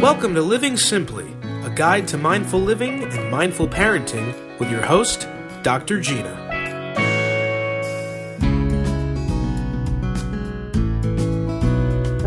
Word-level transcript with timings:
Welcome 0.00 0.32
to 0.36 0.42
Living 0.42 0.76
Simply, 0.76 1.26
a 1.64 1.70
guide 1.74 2.06
to 2.08 2.18
mindful 2.18 2.60
living 2.60 3.02
and 3.02 3.30
mindful 3.32 3.66
parenting 3.66 4.32
with 4.60 4.70
your 4.70 4.80
host, 4.80 5.26
Dr. 5.64 6.00
Gina. 6.00 6.36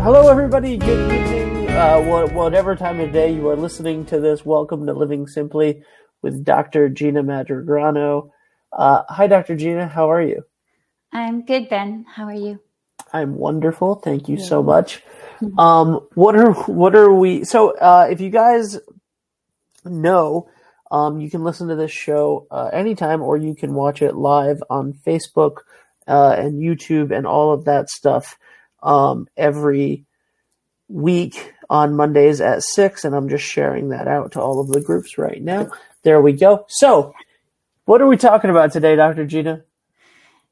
Hello, 0.02 0.28
everybody. 0.28 0.76
Good 0.76 1.12
evening. 1.12 1.70
Uh, 1.70 2.28
whatever 2.34 2.76
time 2.76 3.00
of 3.00 3.10
day 3.10 3.32
you 3.32 3.48
are 3.48 3.56
listening 3.56 4.04
to 4.04 4.20
this, 4.20 4.44
welcome 4.44 4.84
to 4.84 4.92
Living 4.92 5.26
Simply 5.26 5.82
with 6.20 6.44
Dr. 6.44 6.90
Gina 6.90 7.22
Madrigrano. 7.22 8.28
Uh, 8.70 9.04
hi, 9.08 9.26
Dr. 9.26 9.56
Gina. 9.56 9.88
How 9.88 10.12
are 10.12 10.20
you? 10.20 10.44
I'm 11.10 11.46
good, 11.46 11.70
Ben. 11.70 12.04
How 12.06 12.24
are 12.24 12.34
you? 12.34 12.60
I'm 13.14 13.36
wonderful. 13.36 13.94
Thank 13.94 14.28
you 14.28 14.36
yeah. 14.36 14.44
so 14.44 14.62
much. 14.62 15.02
Um, 15.58 16.06
what 16.14 16.36
are 16.36 16.52
what 16.52 16.94
are 16.94 17.12
we? 17.12 17.44
So, 17.44 17.76
uh, 17.76 18.08
if 18.10 18.20
you 18.20 18.30
guys 18.30 18.78
know, 19.84 20.48
um, 20.90 21.20
you 21.20 21.30
can 21.30 21.42
listen 21.42 21.68
to 21.68 21.76
this 21.76 21.90
show 21.90 22.46
uh, 22.50 22.70
anytime, 22.72 23.22
or 23.22 23.36
you 23.36 23.54
can 23.54 23.74
watch 23.74 24.02
it 24.02 24.14
live 24.14 24.62
on 24.70 24.92
Facebook 24.92 25.58
uh, 26.06 26.34
and 26.38 26.60
YouTube 26.60 27.16
and 27.16 27.26
all 27.26 27.52
of 27.52 27.64
that 27.64 27.90
stuff 27.90 28.38
um, 28.82 29.26
every 29.36 30.04
week 30.88 31.54
on 31.70 31.96
Mondays 31.96 32.40
at 32.40 32.62
six. 32.62 33.04
And 33.04 33.14
I'm 33.14 33.28
just 33.28 33.44
sharing 33.44 33.88
that 33.90 34.08
out 34.08 34.32
to 34.32 34.40
all 34.40 34.60
of 34.60 34.68
the 34.68 34.80
groups 34.80 35.18
right 35.18 35.42
now. 35.42 35.70
There 36.02 36.20
we 36.20 36.32
go. 36.32 36.66
So, 36.68 37.14
what 37.84 38.00
are 38.00 38.06
we 38.06 38.16
talking 38.16 38.50
about 38.50 38.72
today, 38.72 38.96
Dr. 38.96 39.26
Gina? 39.26 39.62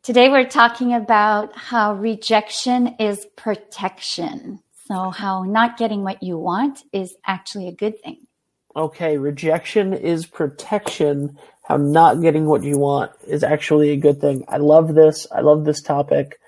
Today 0.02 0.30
we're 0.30 0.48
talking 0.48 0.95
about 0.95 1.54
how 1.54 1.92
rejection 1.92 2.96
is 2.98 3.26
protection. 3.36 4.60
So, 4.90 5.10
how 5.10 5.44
not 5.44 5.76
getting 5.76 6.02
what 6.02 6.20
you 6.20 6.36
want 6.36 6.82
is 6.92 7.14
actually 7.24 7.68
a 7.68 7.72
good 7.72 8.02
thing. 8.02 8.26
Okay, 8.74 9.18
rejection 9.18 9.92
is 9.92 10.26
protection. 10.26 11.38
How 11.62 11.76
not 11.76 12.20
getting 12.20 12.46
what 12.46 12.65
you 12.65 12.76
want 12.76 13.12
is 13.24 13.45
actually 13.45 13.90
a 13.90 13.96
good 13.96 14.20
thing. 14.20 14.45
I 14.48 14.56
love 14.56 14.96
this. 14.96 15.28
I 15.30 15.42
love 15.42 15.65
this 15.65 15.80
topic. 15.80 16.40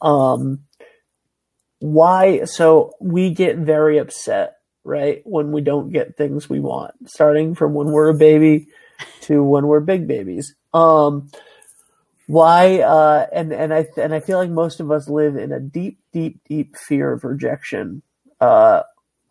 Um, 0.00 0.60
why? 1.80 2.44
So, 2.44 2.92
we 3.00 3.34
get 3.34 3.56
very 3.56 3.98
upset, 3.98 4.58
right, 4.84 5.22
when 5.24 5.50
we 5.50 5.60
don't 5.60 5.90
get 5.90 6.16
things 6.16 6.48
we 6.48 6.60
want, 6.60 6.94
starting 7.06 7.56
from 7.56 7.74
when 7.74 7.88
we're 7.88 8.10
a 8.10 8.14
baby 8.14 8.68
to 9.22 9.42
when 9.42 9.66
we're 9.66 9.80
big 9.80 10.06
babies. 10.06 10.54
Um, 10.72 11.28
why 12.30 12.78
uh, 12.78 13.26
and 13.32 13.52
and 13.52 13.74
I 13.74 13.88
and 13.96 14.14
I 14.14 14.20
feel 14.20 14.38
like 14.38 14.50
most 14.50 14.78
of 14.78 14.92
us 14.92 15.08
live 15.08 15.34
in 15.34 15.50
a 15.50 15.58
deep, 15.58 15.98
deep, 16.12 16.40
deep 16.48 16.76
fear 16.76 17.12
of 17.12 17.24
rejection 17.24 18.02
uh, 18.40 18.82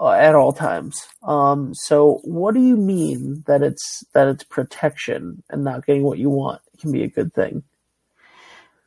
at 0.01 0.35
all 0.35 0.51
times. 0.51 1.07
Um, 1.23 1.73
so, 1.73 2.19
what 2.25 2.53
do 2.53 2.59
you 2.59 2.75
mean 2.75 3.45
that 3.47 3.61
it's 3.61 4.03
that 4.13 4.27
it's 4.27 4.43
protection 4.43 5.43
and 5.49 5.63
not 5.63 5.85
getting 5.85 6.03
what 6.03 6.19
you 6.19 6.29
want 6.29 6.61
can 6.77 6.91
be 6.91 7.03
a 7.03 7.07
good 7.07 7.33
thing? 7.33 7.63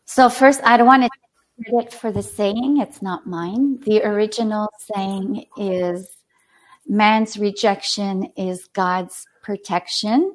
So, 0.05 0.29
first, 0.29 0.61
I 0.63 0.77
don't 0.77 0.87
want 0.87 1.05
to 1.05 1.11
credit 1.71 1.95
for 1.95 2.13
the 2.13 2.23
saying; 2.23 2.81
it's 2.83 3.01
not 3.01 3.27
mine. 3.27 3.81
The 3.81 4.03
original 4.03 4.69
saying 4.95 5.47
is, 5.57 6.07
"Man's 6.87 7.39
rejection 7.39 8.25
is 8.37 8.69
God's 8.75 9.25
protection." 9.43 10.35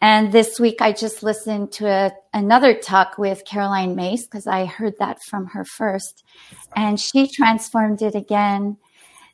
And 0.00 0.30
this 0.30 0.60
week 0.60 0.80
I 0.80 0.92
just 0.92 1.22
listened 1.22 1.72
to 1.72 1.86
a, 1.86 2.12
another 2.32 2.74
talk 2.74 3.18
with 3.18 3.44
Caroline 3.44 3.96
Myss 3.96 4.24
because 4.24 4.46
I 4.46 4.64
heard 4.64 4.94
that 4.98 5.22
from 5.22 5.46
her 5.46 5.64
first. 5.64 6.24
And 6.76 7.00
she 7.00 7.28
transformed 7.28 8.02
it 8.02 8.14
again, 8.14 8.76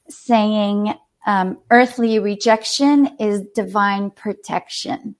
saying, 0.08 0.94
um, 1.26 1.58
earthly 1.70 2.18
rejection 2.18 3.16
is 3.18 3.42
divine 3.54 4.10
protection. 4.10 5.16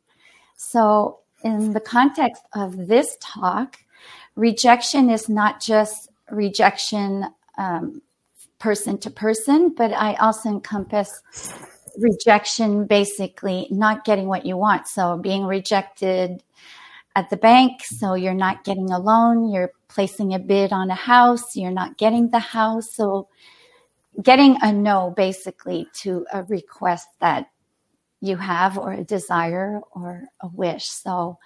So, 0.57 1.21
in 1.43 1.73
the 1.73 1.81
context 1.81 2.43
of 2.55 2.89
this 2.89 3.17
talk, 3.21 3.79
rejection 4.35 5.11
is 5.11 5.29
not 5.29 5.61
just 5.61 6.09
rejection 6.31 7.27
um, 7.59 8.01
person 8.59 8.97
to 8.99 9.11
person, 9.11 9.75
but 9.77 9.93
I 9.93 10.15
also 10.15 10.49
encompass 10.49 11.11
rejection 11.99 12.87
basically 12.87 13.69
not 13.71 14.05
getting 14.05 14.27
what 14.27 14.47
you 14.47 14.57
want. 14.57 14.89
So 14.89 15.17
being 15.19 15.45
rejected 15.45 16.43
at 17.17 17.31
the 17.31 17.37
bank, 17.37 17.85
so 17.85 18.15
you're 18.15 18.35
not 18.35 18.65
getting 18.65 18.91
a 18.91 18.99
loan, 18.99 19.53
you're 19.53 19.73
placing 19.89 20.35
a 20.35 20.39
bid 20.39 20.73
on 20.73 20.91
a 20.91 20.95
house, 20.95 21.57
you're 21.57 21.71
not 21.71 21.97
getting 21.97 22.31
the 22.31 22.39
house. 22.39 22.95
So 22.95 23.29
getting 24.23 24.57
a 24.63 24.73
no 24.73 25.13
basically 25.17 25.87
to 26.03 26.27
a 26.33 26.43
request 26.45 27.09
that 27.21 27.51
you 28.21 28.37
have 28.37 28.79
or 28.79 28.93
a 28.93 29.05
desire 29.05 29.81
or 29.93 30.25
a 30.41 30.49
wish. 30.49 30.87
So 30.87 31.39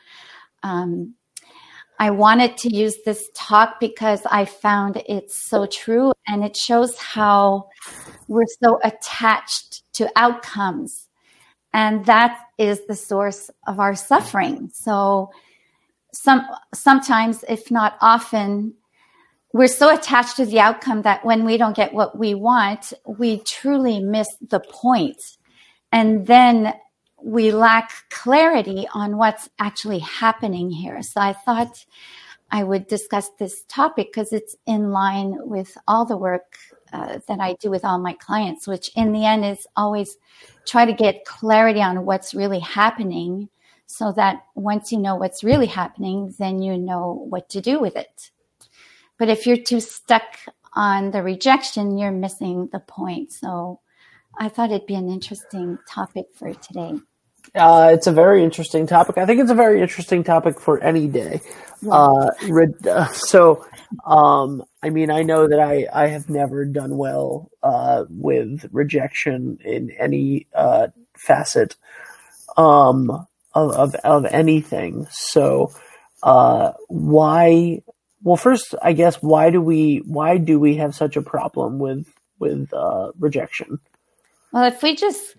um, 0.62 1.14
I 1.98 2.10
wanted 2.10 2.56
to 2.58 2.74
use 2.74 2.96
this 3.04 3.28
talk 3.34 3.80
because 3.80 4.22
I 4.30 4.44
found 4.44 5.02
it's 5.06 5.48
so 5.48 5.66
true 5.66 6.12
and 6.26 6.44
it 6.44 6.56
shows 6.56 6.96
how 6.96 7.68
we're 8.28 8.44
so 8.62 8.78
attached 8.84 9.82
to 9.94 10.08
outcomes. 10.14 11.08
And 11.72 12.06
that 12.06 12.38
is 12.56 12.86
the 12.86 12.94
source 12.94 13.50
of 13.66 13.80
our 13.80 13.94
suffering. 13.94 14.70
So 14.72 15.30
some, 16.12 16.46
sometimes, 16.72 17.44
if 17.48 17.70
not 17.70 17.96
often, 18.00 18.74
we're 19.52 19.66
so 19.66 19.92
attached 19.92 20.36
to 20.36 20.46
the 20.46 20.60
outcome 20.60 21.02
that 21.02 21.24
when 21.24 21.44
we 21.44 21.56
don't 21.56 21.76
get 21.76 21.92
what 21.92 22.18
we 22.18 22.34
want, 22.34 22.92
we 23.06 23.40
truly 23.40 24.00
miss 24.00 24.28
the 24.40 24.60
point. 24.60 25.20
And 25.90 26.26
then 26.26 26.74
we 27.22 27.50
lack 27.50 27.92
clarity 28.10 28.86
on 28.94 29.16
what's 29.16 29.48
actually 29.58 29.98
happening 30.00 30.70
here. 30.70 31.02
So 31.02 31.20
I 31.20 31.32
thought 31.32 31.84
I 32.50 32.64
would 32.64 32.86
discuss 32.86 33.30
this 33.38 33.64
topic 33.68 34.08
because 34.12 34.32
it's 34.32 34.56
in 34.66 34.90
line 34.90 35.36
with 35.40 35.76
all 35.86 36.06
the 36.06 36.16
work 36.16 36.56
uh, 36.92 37.18
that 37.28 37.40
I 37.40 37.54
do 37.60 37.70
with 37.70 37.84
all 37.84 37.98
my 37.98 38.14
clients, 38.14 38.66
which 38.66 38.90
in 38.96 39.12
the 39.12 39.26
end 39.26 39.44
is 39.44 39.66
always 39.76 40.16
try 40.66 40.86
to 40.86 40.92
get 40.92 41.26
clarity 41.26 41.82
on 41.82 42.06
what's 42.06 42.34
really 42.34 42.60
happening 42.60 43.48
so 43.86 44.12
that 44.12 44.44
once 44.54 44.92
you 44.92 44.98
know 44.98 45.16
what's 45.16 45.44
really 45.44 45.66
happening, 45.66 46.34
then 46.38 46.62
you 46.62 46.78
know 46.78 47.26
what 47.28 47.48
to 47.50 47.60
do 47.60 47.80
with 47.80 47.96
it. 47.96 48.30
But 49.18 49.28
if 49.28 49.46
you're 49.46 49.56
too 49.56 49.80
stuck 49.80 50.38
on 50.74 51.10
the 51.10 51.22
rejection, 51.22 51.98
you're 51.98 52.12
missing 52.12 52.68
the 52.70 52.80
point. 52.80 53.32
So 53.32 53.80
I 54.38 54.48
thought 54.48 54.70
it'd 54.70 54.86
be 54.86 54.94
an 54.94 55.08
interesting 55.08 55.78
topic 55.88 56.26
for 56.34 56.54
today. 56.54 56.94
Uh, 57.54 57.90
it's 57.94 58.06
a 58.06 58.12
very 58.12 58.42
interesting 58.42 58.86
topic. 58.86 59.18
I 59.18 59.26
think 59.26 59.40
it's 59.40 59.50
a 59.50 59.54
very 59.54 59.80
interesting 59.80 60.24
topic 60.24 60.60
for 60.60 60.82
any 60.82 61.06
day. 61.08 61.40
Uh, 61.90 62.30
so, 63.12 63.64
um, 64.04 64.64
I 64.82 64.90
mean, 64.90 65.10
I 65.10 65.22
know 65.22 65.48
that 65.48 65.60
I, 65.60 65.86
I 65.92 66.08
have 66.08 66.28
never 66.28 66.64
done 66.64 66.96
well 66.96 67.50
uh, 67.62 68.04
with 68.08 68.68
rejection 68.72 69.58
in 69.64 69.90
any 69.92 70.46
uh, 70.54 70.88
facet 71.16 71.76
um, 72.56 73.10
of, 73.54 73.72
of, 73.72 73.94
of 73.96 74.26
anything. 74.26 75.06
So, 75.10 75.72
uh, 76.22 76.72
why? 76.88 77.82
Well, 78.22 78.36
first, 78.36 78.74
I 78.82 78.92
guess 78.92 79.16
why 79.16 79.50
do 79.50 79.60
we 79.60 80.02
why 80.04 80.38
do 80.38 80.58
we 80.58 80.76
have 80.76 80.94
such 80.94 81.16
a 81.16 81.22
problem 81.22 81.78
with 81.78 82.06
with 82.40 82.72
uh, 82.74 83.12
rejection? 83.18 83.78
Well, 84.52 84.64
if 84.64 84.82
we 84.82 84.96
just 84.96 85.36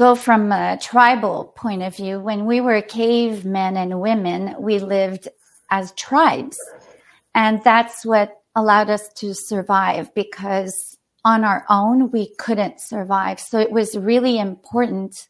go 0.00 0.14
from 0.14 0.50
a 0.50 0.78
tribal 0.80 1.52
point 1.54 1.82
of 1.82 1.94
view, 1.94 2.18
when 2.18 2.46
we 2.46 2.62
were 2.62 2.80
cavemen 2.80 3.76
and 3.76 4.00
women, 4.00 4.56
we 4.58 4.78
lived 4.78 5.28
as 5.68 5.92
tribes. 5.92 6.58
And 7.34 7.62
that's 7.62 8.06
what 8.06 8.32
allowed 8.56 8.88
us 8.88 9.12
to 9.16 9.34
survive 9.34 10.14
because 10.14 10.96
on 11.22 11.44
our 11.44 11.66
own, 11.68 12.10
we 12.12 12.34
couldn't 12.38 12.80
survive. 12.80 13.40
So 13.40 13.58
it 13.58 13.70
was 13.70 13.94
really 13.94 14.38
important 14.38 15.28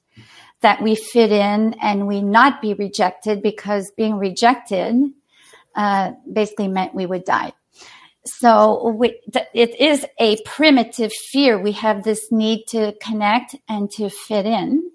that 0.60 0.80
we 0.80 0.94
fit 0.94 1.32
in 1.32 1.74
and 1.82 2.06
we 2.06 2.22
not 2.22 2.62
be 2.62 2.74
rejected 2.74 3.42
because 3.42 3.90
being 3.96 4.18
rejected 4.18 4.94
uh, 5.74 6.12
basically 6.32 6.68
meant 6.68 6.94
we 6.94 7.06
would 7.06 7.24
die. 7.24 7.52
So 8.24 8.88
we, 8.88 9.18
it 9.54 9.80
is 9.80 10.04
a 10.18 10.40
primitive 10.44 11.12
fear. 11.12 11.58
We 11.58 11.72
have 11.72 12.04
this 12.04 12.30
need 12.30 12.64
to 12.68 12.94
connect 13.00 13.56
and 13.68 13.90
to 13.92 14.10
fit 14.10 14.44
in, 14.44 14.90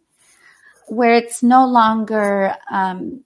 where 0.87 1.15
it's 1.15 1.41
no 1.41 1.65
longer 1.65 2.55
um, 2.71 3.23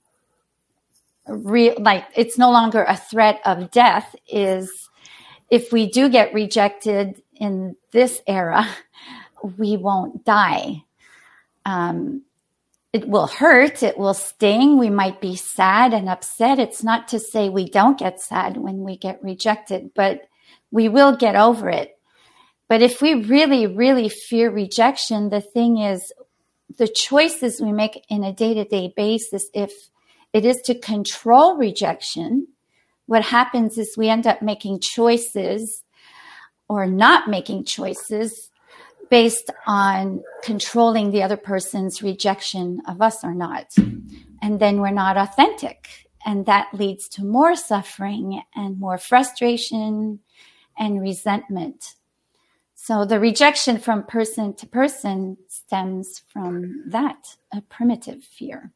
real. 1.27 1.75
Like 1.79 2.05
it's 2.15 2.37
no 2.37 2.49
longer 2.49 2.83
a 2.83 2.95
threat 2.95 3.41
of 3.45 3.71
death. 3.71 4.15
Is 4.27 4.89
if 5.49 5.73
we 5.73 5.89
do 5.89 6.07
get 6.07 6.33
rejected 6.33 7.21
in 7.35 7.75
this 7.91 8.21
era, 8.25 8.67
we 9.57 9.75
won't 9.75 10.23
die. 10.23 10.83
Um, 11.65 12.23
it 12.91 13.07
will 13.07 13.27
hurt, 13.27 13.83
it 13.83 13.97
will 13.97 14.13
sting, 14.13 14.77
we 14.77 14.89
might 14.89 15.21
be 15.21 15.35
sad 15.35 15.93
and 15.93 16.09
upset. 16.09 16.57
It's 16.57 16.83
not 16.83 17.07
to 17.09 17.19
say 17.19 17.47
we 17.47 17.69
don't 17.69 17.99
get 17.99 18.19
sad 18.19 18.57
when 18.57 18.79
we 18.79 18.97
get 18.97 19.23
rejected, 19.23 19.91
but 19.93 20.21
we 20.71 20.89
will 20.89 21.15
get 21.15 21.35
over 21.35 21.69
it. 21.69 21.97
But 22.67 22.81
if 22.81 23.01
we 23.01 23.13
really, 23.13 23.67
really 23.67 24.09
fear 24.09 24.49
rejection, 24.49 25.29
the 25.29 25.41
thing 25.41 25.79
is, 25.79 26.11
the 26.77 26.87
choices 26.87 27.61
we 27.61 27.71
make 27.71 28.05
in 28.09 28.23
a 28.23 28.33
day 28.33 28.53
to 28.53 28.63
day 28.63 28.93
basis, 28.95 29.47
if 29.53 29.71
it 30.33 30.45
is 30.45 30.57
to 30.65 30.77
control 30.77 31.57
rejection, 31.57 32.47
what 33.05 33.23
happens 33.23 33.77
is 33.77 33.97
we 33.97 34.07
end 34.07 34.27
up 34.27 34.41
making 34.41 34.79
choices 34.81 35.83
or 36.67 36.85
not 36.85 37.27
making 37.27 37.65
choices 37.65 38.51
based 39.09 39.49
on 39.65 40.23
controlling 40.43 41.11
the 41.11 41.23
other 41.23 41.37
person's 41.37 42.01
rejection 42.01 42.81
of 42.87 43.01
us 43.01 43.23
or 43.23 43.33
not. 43.33 43.73
And 44.41 44.59
then 44.59 44.79
we're 44.79 44.91
not 44.91 45.17
authentic. 45.17 46.07
And 46.25 46.45
that 46.45 46.73
leads 46.73 47.07
to 47.09 47.23
more 47.23 47.55
suffering 47.55 48.41
and 48.55 48.79
more 48.79 48.97
frustration 48.97 50.19
and 50.77 51.01
resentment. 51.01 51.95
So 52.75 53.05
the 53.05 53.19
rejection 53.19 53.77
from 53.77 54.03
person 54.03 54.53
to 54.55 54.65
person 54.65 55.37
stems 55.47 56.23
from 56.27 56.83
that, 56.87 57.35
a 57.53 57.61
primitive 57.61 58.23
fear. 58.23 58.71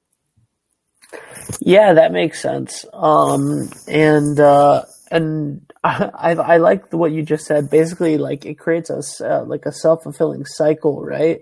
Yeah, 1.59 1.93
that 1.93 2.11
makes 2.11 2.41
sense. 2.41 2.85
Um, 2.93 3.69
and 3.87 4.39
uh, 4.39 4.83
and 5.13 5.71
I, 5.83 6.33
I 6.33 6.57
like 6.57 6.91
what 6.91 7.11
you 7.11 7.23
just 7.23 7.45
said. 7.45 7.69
Basically, 7.69 8.17
like 8.17 8.45
it 8.45 8.55
creates 8.55 8.89
a 8.89 9.01
uh, 9.25 9.45
like 9.45 9.65
a 9.65 9.71
self 9.71 10.03
fulfilling 10.03 10.45
cycle, 10.45 11.01
right? 11.01 11.41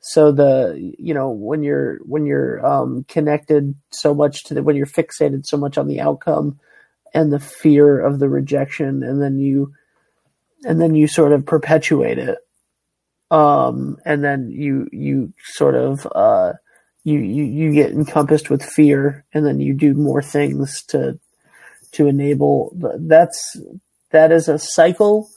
So 0.00 0.32
the 0.32 0.94
you 0.98 1.14
know 1.14 1.30
when 1.30 1.62
you're 1.62 1.98
when 1.98 2.26
you're 2.26 2.64
um, 2.66 3.04
connected 3.04 3.74
so 3.90 4.14
much 4.14 4.44
to 4.44 4.54
the 4.54 4.62
when 4.62 4.76
you're 4.76 4.86
fixated 4.86 5.46
so 5.46 5.56
much 5.56 5.78
on 5.78 5.88
the 5.88 6.00
outcome 6.00 6.58
and 7.14 7.32
the 7.32 7.40
fear 7.40 8.00
of 8.00 8.18
the 8.18 8.28
rejection, 8.28 9.02
and 9.02 9.22
then 9.22 9.38
you 9.38 9.74
and 10.64 10.80
then 10.80 10.94
you 10.94 11.06
sort 11.06 11.32
of 11.32 11.44
perpetuate 11.44 12.18
it, 12.18 12.38
um, 13.30 13.98
and 14.04 14.24
then 14.24 14.48
you 14.50 14.88
you 14.90 15.34
sort 15.42 15.74
of 15.74 16.06
uh, 16.14 16.54
you, 17.04 17.18
you 17.18 17.44
you 17.44 17.72
get 17.72 17.90
encompassed 17.90 18.48
with 18.48 18.64
fear, 18.64 19.24
and 19.34 19.44
then 19.44 19.60
you 19.60 19.74
do 19.74 19.92
more 19.94 20.22
things 20.22 20.82
to 20.84 21.18
to 21.96 22.06
enable 22.06 22.72
that's 23.00 23.56
that 24.10 24.30
is 24.30 24.48
a 24.48 24.58
cycle 24.58 25.28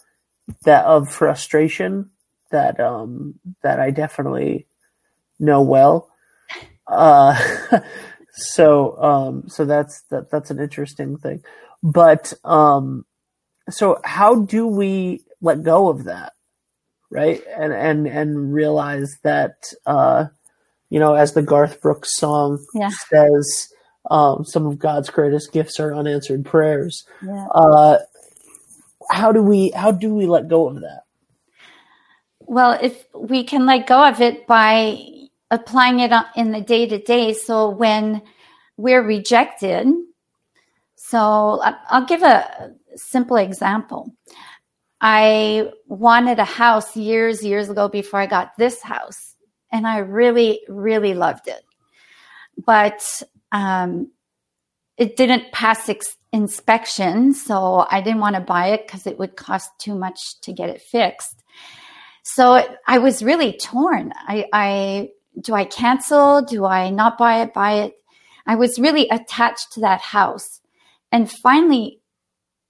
that 0.63 0.85
of 0.85 1.09
frustration 1.09 2.09
that 2.51 2.79
um 2.79 3.35
that 3.63 3.79
I 3.79 3.91
definitely 3.91 4.67
know 5.39 5.61
well. 5.61 6.09
Uh, 6.87 7.39
so 8.33 9.01
um 9.01 9.43
so 9.47 9.65
that's 9.65 10.03
that 10.09 10.29
that's 10.31 10.51
an 10.51 10.59
interesting 10.59 11.17
thing. 11.17 11.43
But 11.81 12.33
um 12.43 13.05
so 13.69 13.99
how 14.03 14.35
do 14.35 14.67
we 14.67 15.23
let 15.41 15.63
go 15.63 15.89
of 15.89 16.03
that? 16.05 16.33
Right? 17.09 17.41
And 17.57 17.71
and 17.71 18.07
and 18.07 18.53
realize 18.53 19.09
that 19.23 19.71
uh 19.85 20.25
you 20.89 20.99
know 20.99 21.13
as 21.13 21.33
the 21.33 21.41
Garth 21.41 21.81
Brooks 21.81 22.15
song 22.15 22.59
yeah. 22.73 22.89
says 23.09 23.69
um, 24.09 24.45
some 24.45 24.65
of 24.65 24.79
God's 24.79 25.09
greatest 25.09 25.51
gifts 25.51 25.79
are 25.79 25.93
unanswered 25.93 26.45
prayers. 26.45 27.05
Yeah. 27.25 27.47
Uh, 27.53 27.97
how 29.09 29.31
do 29.31 29.41
we 29.41 29.71
how 29.71 29.91
do 29.91 30.13
we 30.13 30.25
let 30.25 30.47
go 30.47 30.69
of 30.69 30.81
that? 30.81 31.03
Well, 32.39 32.77
if 32.81 33.05
we 33.13 33.43
can 33.43 33.65
let 33.65 33.87
go 33.87 34.03
of 34.03 34.21
it 34.21 34.47
by 34.47 35.03
applying 35.51 35.99
it 35.99 36.11
in 36.35 36.51
the 36.51 36.61
day 36.61 36.87
to 36.87 36.99
day, 36.99 37.33
so 37.33 37.69
when 37.69 38.21
we're 38.77 39.03
rejected, 39.03 39.87
so 40.95 41.61
I'll 41.89 42.05
give 42.05 42.23
a 42.23 42.73
simple 42.95 43.37
example. 43.37 44.15
I 45.01 45.71
wanted 45.87 46.39
a 46.39 46.45
house 46.45 46.95
years, 46.97 47.43
years 47.43 47.69
ago 47.69 47.87
before 47.87 48.19
I 48.19 48.25
got 48.25 48.57
this 48.57 48.81
house, 48.81 49.35
and 49.71 49.87
I 49.87 49.99
really, 49.99 50.61
really 50.67 51.13
loved 51.13 51.47
it. 51.47 51.63
But 52.65 53.23
um, 53.51 54.11
it 54.97 55.15
didn't 55.15 55.51
pass 55.51 55.87
ex- 55.89 56.17
inspection, 56.31 57.33
so 57.33 57.85
I 57.89 58.01
didn't 58.01 58.19
want 58.19 58.35
to 58.35 58.41
buy 58.41 58.69
it 58.69 58.85
because 58.85 59.07
it 59.07 59.17
would 59.17 59.35
cost 59.35 59.69
too 59.79 59.95
much 59.95 60.39
to 60.41 60.53
get 60.53 60.69
it 60.69 60.81
fixed. 60.81 61.43
So 62.23 62.63
I 62.87 62.99
was 62.99 63.23
really 63.23 63.57
torn. 63.57 64.13
I, 64.15 64.45
I 64.53 65.09
do 65.41 65.53
I 65.53 65.65
cancel? 65.65 66.41
Do 66.41 66.65
I 66.65 66.89
not 66.89 67.17
buy 67.17 67.41
it? 67.41 67.53
Buy 67.53 67.73
it? 67.83 67.93
I 68.45 68.55
was 68.55 68.79
really 68.79 69.07
attached 69.09 69.73
to 69.73 69.81
that 69.81 70.01
house. 70.01 70.59
And 71.11 71.31
finally, 71.31 72.01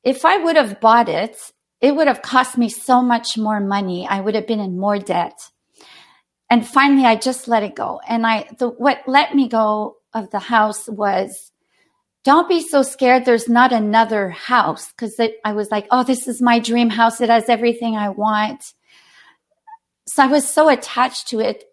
if 0.03 0.25
I 0.25 0.37
would 0.37 0.55
have 0.55 0.79
bought 0.79 1.09
it, 1.09 1.35
it 1.81 1.95
would 1.95 2.07
have 2.07 2.21
cost 2.21 2.57
me 2.57 2.69
so 2.69 3.01
much 3.01 3.37
more 3.37 3.59
money. 3.59 4.07
I 4.07 4.21
would 4.21 4.35
have 4.35 4.47
been 4.47 4.59
in 4.59 4.77
more 4.77 4.99
debt. 4.99 5.37
And 6.49 6.67
finally, 6.67 7.05
I 7.05 7.15
just 7.15 7.47
let 7.47 7.63
it 7.63 7.75
go. 7.75 8.01
And 8.07 8.25
I, 8.25 8.49
the, 8.57 8.69
what 8.69 9.01
let 9.07 9.35
me 9.35 9.47
go 9.47 9.97
of 10.13 10.29
the 10.31 10.39
house 10.39 10.87
was 10.87 11.51
don't 12.23 12.49
be 12.49 12.61
so 12.61 12.81
scared 12.81 13.25
there's 13.25 13.47
not 13.47 13.71
another 13.71 14.29
house 14.29 14.91
because 14.91 15.19
I 15.45 15.53
was 15.53 15.71
like, 15.71 15.87
oh, 15.89 16.03
this 16.03 16.27
is 16.27 16.41
my 16.41 16.59
dream 16.59 16.89
house. 16.89 17.21
It 17.21 17.29
has 17.29 17.47
everything 17.47 17.95
I 17.95 18.09
want. 18.09 18.73
So 20.07 20.23
I 20.23 20.27
was 20.27 20.47
so 20.47 20.69
attached 20.69 21.29
to 21.29 21.39
it 21.39 21.63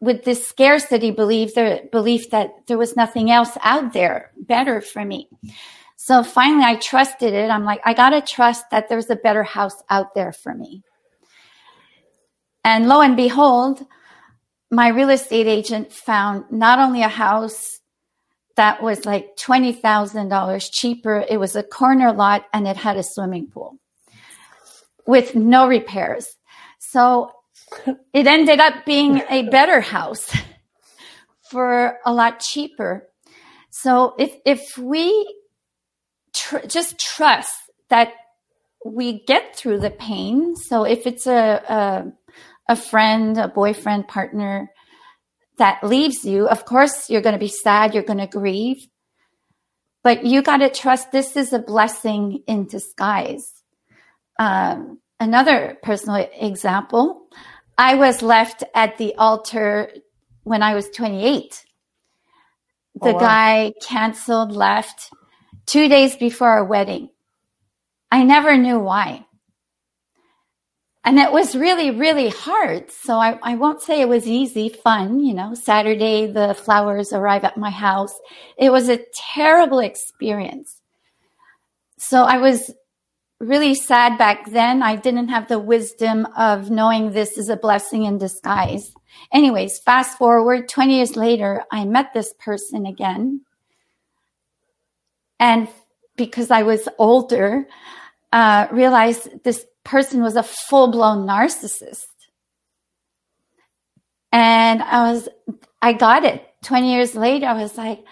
with 0.00 0.24
this 0.24 0.46
scarcity 0.46 1.10
belief, 1.10 1.54
the 1.54 1.88
belief 1.92 2.30
that 2.30 2.66
there 2.66 2.78
was 2.78 2.96
nothing 2.96 3.30
else 3.30 3.56
out 3.62 3.92
there 3.92 4.30
better 4.38 4.80
for 4.80 5.04
me. 5.04 5.28
So 5.96 6.22
finally 6.22 6.64
I 6.64 6.76
trusted 6.76 7.34
it. 7.34 7.50
I'm 7.50 7.64
like, 7.64 7.80
I 7.84 7.92
got 7.92 8.10
to 8.10 8.22
trust 8.22 8.64
that 8.70 8.88
there's 8.88 9.10
a 9.10 9.16
better 9.16 9.42
house 9.42 9.82
out 9.90 10.14
there 10.14 10.32
for 10.32 10.54
me. 10.54 10.82
And 12.64 12.88
lo 12.88 13.02
and 13.02 13.16
behold, 13.16 13.84
my 14.70 14.88
real 14.88 15.10
estate 15.10 15.46
agent 15.46 15.92
found 15.92 16.44
not 16.50 16.78
only 16.78 17.02
a 17.02 17.08
house 17.08 17.79
that 18.60 18.82
was 18.82 19.06
like 19.06 19.36
$20,000 19.36 20.68
cheaper. 20.70 21.24
It 21.30 21.38
was 21.38 21.56
a 21.56 21.62
corner 21.62 22.12
lot 22.12 22.44
and 22.52 22.68
it 22.68 22.76
had 22.76 22.98
a 22.98 23.02
swimming 23.02 23.46
pool 23.46 23.78
with 25.06 25.34
no 25.34 25.66
repairs. 25.66 26.28
So 26.78 27.32
it 28.12 28.26
ended 28.26 28.60
up 28.60 28.84
being 28.84 29.22
a 29.30 29.48
better 29.48 29.80
house 29.80 30.30
for 31.50 32.00
a 32.04 32.12
lot 32.12 32.40
cheaper. 32.40 33.08
So 33.70 34.14
if, 34.18 34.36
if 34.44 34.76
we 34.76 35.08
tr- 36.34 36.66
just 36.66 36.98
trust 36.98 37.54
that 37.88 38.12
we 38.84 39.24
get 39.24 39.56
through 39.56 39.80
the 39.80 39.90
pain. 39.90 40.54
So 40.54 40.84
if 40.84 41.06
it's 41.06 41.26
a, 41.26 41.62
a, 41.66 42.12
a 42.74 42.76
friend, 42.76 43.38
a 43.38 43.48
boyfriend, 43.48 44.06
partner, 44.06 44.70
that 45.60 45.84
leaves 45.84 46.24
you, 46.24 46.48
of 46.48 46.64
course, 46.64 47.10
you're 47.10 47.20
going 47.20 47.34
to 47.34 47.38
be 47.38 47.48
sad, 47.48 47.92
you're 47.94 48.02
going 48.02 48.18
to 48.18 48.26
grieve, 48.26 48.88
but 50.02 50.24
you 50.24 50.40
got 50.40 50.56
to 50.58 50.70
trust 50.70 51.12
this 51.12 51.36
is 51.36 51.52
a 51.52 51.58
blessing 51.58 52.42
in 52.46 52.66
disguise. 52.66 53.62
Um, 54.38 55.00
another 55.20 55.76
personal 55.82 56.26
example 56.32 57.28
I 57.76 57.94
was 57.94 58.22
left 58.22 58.64
at 58.74 58.96
the 58.96 59.14
altar 59.16 59.90
when 60.44 60.62
I 60.62 60.74
was 60.74 60.88
28. 60.88 61.64
The 62.94 63.08
oh, 63.08 63.12
wow. 63.12 63.18
guy 63.18 63.72
canceled, 63.82 64.52
left 64.52 65.10
two 65.66 65.88
days 65.88 66.16
before 66.16 66.48
our 66.48 66.64
wedding. 66.64 67.10
I 68.10 68.24
never 68.24 68.56
knew 68.56 68.80
why 68.80 69.26
and 71.04 71.18
it 71.18 71.32
was 71.32 71.56
really, 71.56 71.90
really 71.90 72.28
hard. 72.28 72.90
So 72.90 73.14
I, 73.14 73.38
I 73.42 73.54
won't 73.54 73.80
say 73.80 74.00
it 74.00 74.08
was 74.08 74.26
easy, 74.26 74.68
fun. 74.68 75.20
You 75.20 75.32
know, 75.32 75.54
Saturday, 75.54 76.26
the 76.26 76.54
flowers 76.54 77.12
arrive 77.12 77.44
at 77.44 77.56
my 77.56 77.70
house. 77.70 78.12
It 78.58 78.70
was 78.70 78.88
a 78.88 79.00
terrible 79.34 79.78
experience. 79.78 80.80
So 81.98 82.24
I 82.24 82.36
was 82.38 82.70
really 83.40 83.74
sad 83.74 84.18
back 84.18 84.50
then. 84.50 84.82
I 84.82 84.96
didn't 84.96 85.28
have 85.28 85.48
the 85.48 85.58
wisdom 85.58 86.26
of 86.36 86.70
knowing 86.70 87.12
this 87.12 87.38
is 87.38 87.48
a 87.48 87.56
blessing 87.56 88.04
in 88.04 88.18
disguise. 88.18 88.92
Anyways, 89.32 89.78
fast 89.78 90.18
forward 90.18 90.68
20 90.68 90.96
years 90.96 91.16
later, 91.16 91.64
I 91.72 91.86
met 91.86 92.12
this 92.12 92.34
person 92.38 92.84
again. 92.84 93.40
And 95.38 95.68
because 96.16 96.50
I 96.50 96.62
was 96.62 96.86
older, 96.98 97.66
uh, 98.32 98.68
realized 98.70 99.42
this 99.42 99.64
person 99.84 100.22
was 100.22 100.36
a 100.36 100.42
full 100.42 100.90
blown 100.90 101.26
narcissist. 101.26 102.06
And 104.32 104.82
I 104.82 105.12
was, 105.12 105.28
I 105.82 105.92
got 105.92 106.24
it. 106.24 106.46
20 106.64 106.92
years 106.92 107.14
later, 107.14 107.46
I 107.46 107.54
was 107.54 107.76
like, 107.76 108.04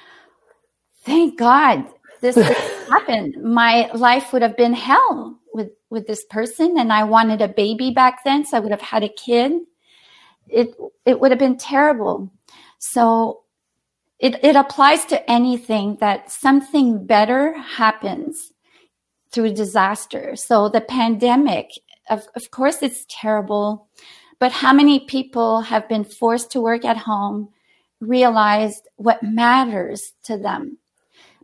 thank 1.04 1.38
God 1.38 1.84
this 2.20 2.36
happened. 2.88 3.36
My 3.42 3.90
life 3.94 4.32
would 4.32 4.42
have 4.42 4.56
been 4.56 4.72
hell 4.72 5.38
with, 5.54 5.70
with 5.90 6.06
this 6.06 6.24
person. 6.30 6.78
And 6.78 6.92
I 6.92 7.04
wanted 7.04 7.40
a 7.40 7.48
baby 7.48 7.90
back 7.90 8.24
then. 8.24 8.44
So 8.44 8.56
I 8.56 8.60
would 8.60 8.72
have 8.72 8.80
had 8.80 9.04
a 9.04 9.08
kid. 9.08 9.52
It, 10.48 10.74
it 11.04 11.20
would 11.20 11.30
have 11.30 11.38
been 11.38 11.58
terrible. 11.58 12.32
So 12.78 13.42
it, 14.18 14.42
it 14.42 14.56
applies 14.56 15.04
to 15.06 15.30
anything 15.30 15.98
that 16.00 16.32
something 16.32 17.06
better 17.06 17.56
happens 17.56 18.52
through 19.30 19.52
disaster. 19.52 20.36
So 20.36 20.68
the 20.68 20.80
pandemic 20.80 21.70
of, 22.10 22.26
of 22.34 22.50
course 22.50 22.82
it's 22.82 23.06
terrible, 23.08 23.88
but 24.38 24.52
how 24.52 24.72
many 24.72 25.00
people 25.00 25.62
have 25.62 25.88
been 25.88 26.04
forced 26.04 26.50
to 26.52 26.60
work 26.60 26.84
at 26.84 26.96
home, 26.96 27.50
realized 28.00 28.88
what 28.96 29.22
matters 29.22 30.12
to 30.24 30.38
them? 30.38 30.78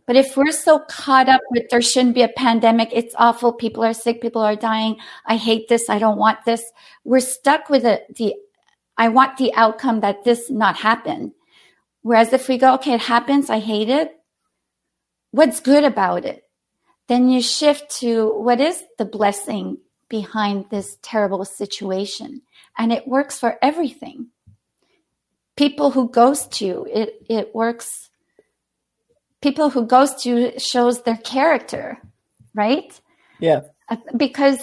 But 0.07 0.15
if 0.15 0.37
we're 0.37 0.51
so 0.51 0.79
caught 0.87 1.29
up 1.29 1.41
with 1.49 1.69
there 1.69 1.81
shouldn't 1.81 2.15
be 2.15 2.21
a 2.21 2.29
pandemic, 2.29 2.89
it's 2.91 3.15
awful, 3.17 3.51
people 3.51 3.83
are 3.83 3.93
sick, 3.93 4.21
people 4.21 4.41
are 4.41 4.55
dying, 4.55 4.97
I 5.25 5.35
hate 5.35 5.67
this, 5.67 5.89
I 5.89 5.97
don't 5.97 6.19
want 6.19 6.45
this, 6.45 6.63
we're 7.03 7.19
stuck 7.19 7.69
with 7.69 7.83
the, 7.83 8.01
the 8.15 8.35
I 8.97 9.09
want 9.09 9.37
the 9.37 9.53
outcome 9.55 10.01
that 10.01 10.23
this 10.23 10.49
not 10.49 10.77
happen. 10.77 11.33
Whereas 12.01 12.31
if 12.33 12.47
we 12.47 12.57
go, 12.57 12.75
okay, 12.75 12.93
it 12.93 13.01
happens, 13.01 13.49
I 13.49 13.59
hate 13.59 13.89
it. 13.89 14.11
What's 15.31 15.59
good 15.59 15.83
about 15.83 16.23
it? 16.23 16.44
Then 17.07 17.29
you 17.29 17.41
shift 17.41 17.89
to 17.99 18.29
what 18.33 18.59
is 18.59 18.83
the 18.97 19.05
blessing 19.05 19.77
behind 20.09 20.65
this 20.69 20.97
terrible 21.01 21.45
situation. 21.45 22.41
And 22.77 22.91
it 22.91 23.07
works 23.07 23.39
for 23.39 23.57
everything. 23.61 24.27
People 25.55 25.91
who 25.91 26.09
ghost 26.09 26.61
you, 26.61 26.85
it, 26.91 27.25
it 27.29 27.55
works. 27.55 28.09
People 29.41 29.69
who 29.69 29.85
ghost 29.85 30.25
you 30.25 30.53
shows 30.57 31.03
their 31.03 31.17
character, 31.17 31.99
right? 32.53 32.99
Yeah. 33.39 33.61
Uh, 33.87 33.97
because 34.17 34.59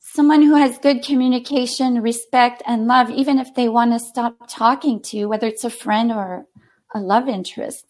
someone 0.00 0.42
who 0.42 0.54
has 0.54 0.78
good 0.78 1.02
communication, 1.02 2.00
respect, 2.00 2.62
and 2.66 2.86
love, 2.86 3.10
even 3.10 3.38
if 3.38 3.54
they 3.54 3.68
want 3.68 3.92
to 3.92 3.98
stop 3.98 4.48
talking 4.48 5.00
to 5.00 5.16
you, 5.16 5.28
whether 5.28 5.46
it's 5.46 5.64
a 5.64 5.70
friend 5.70 6.12
or 6.12 6.46
a 6.94 7.00
love 7.00 7.28
interest, 7.28 7.84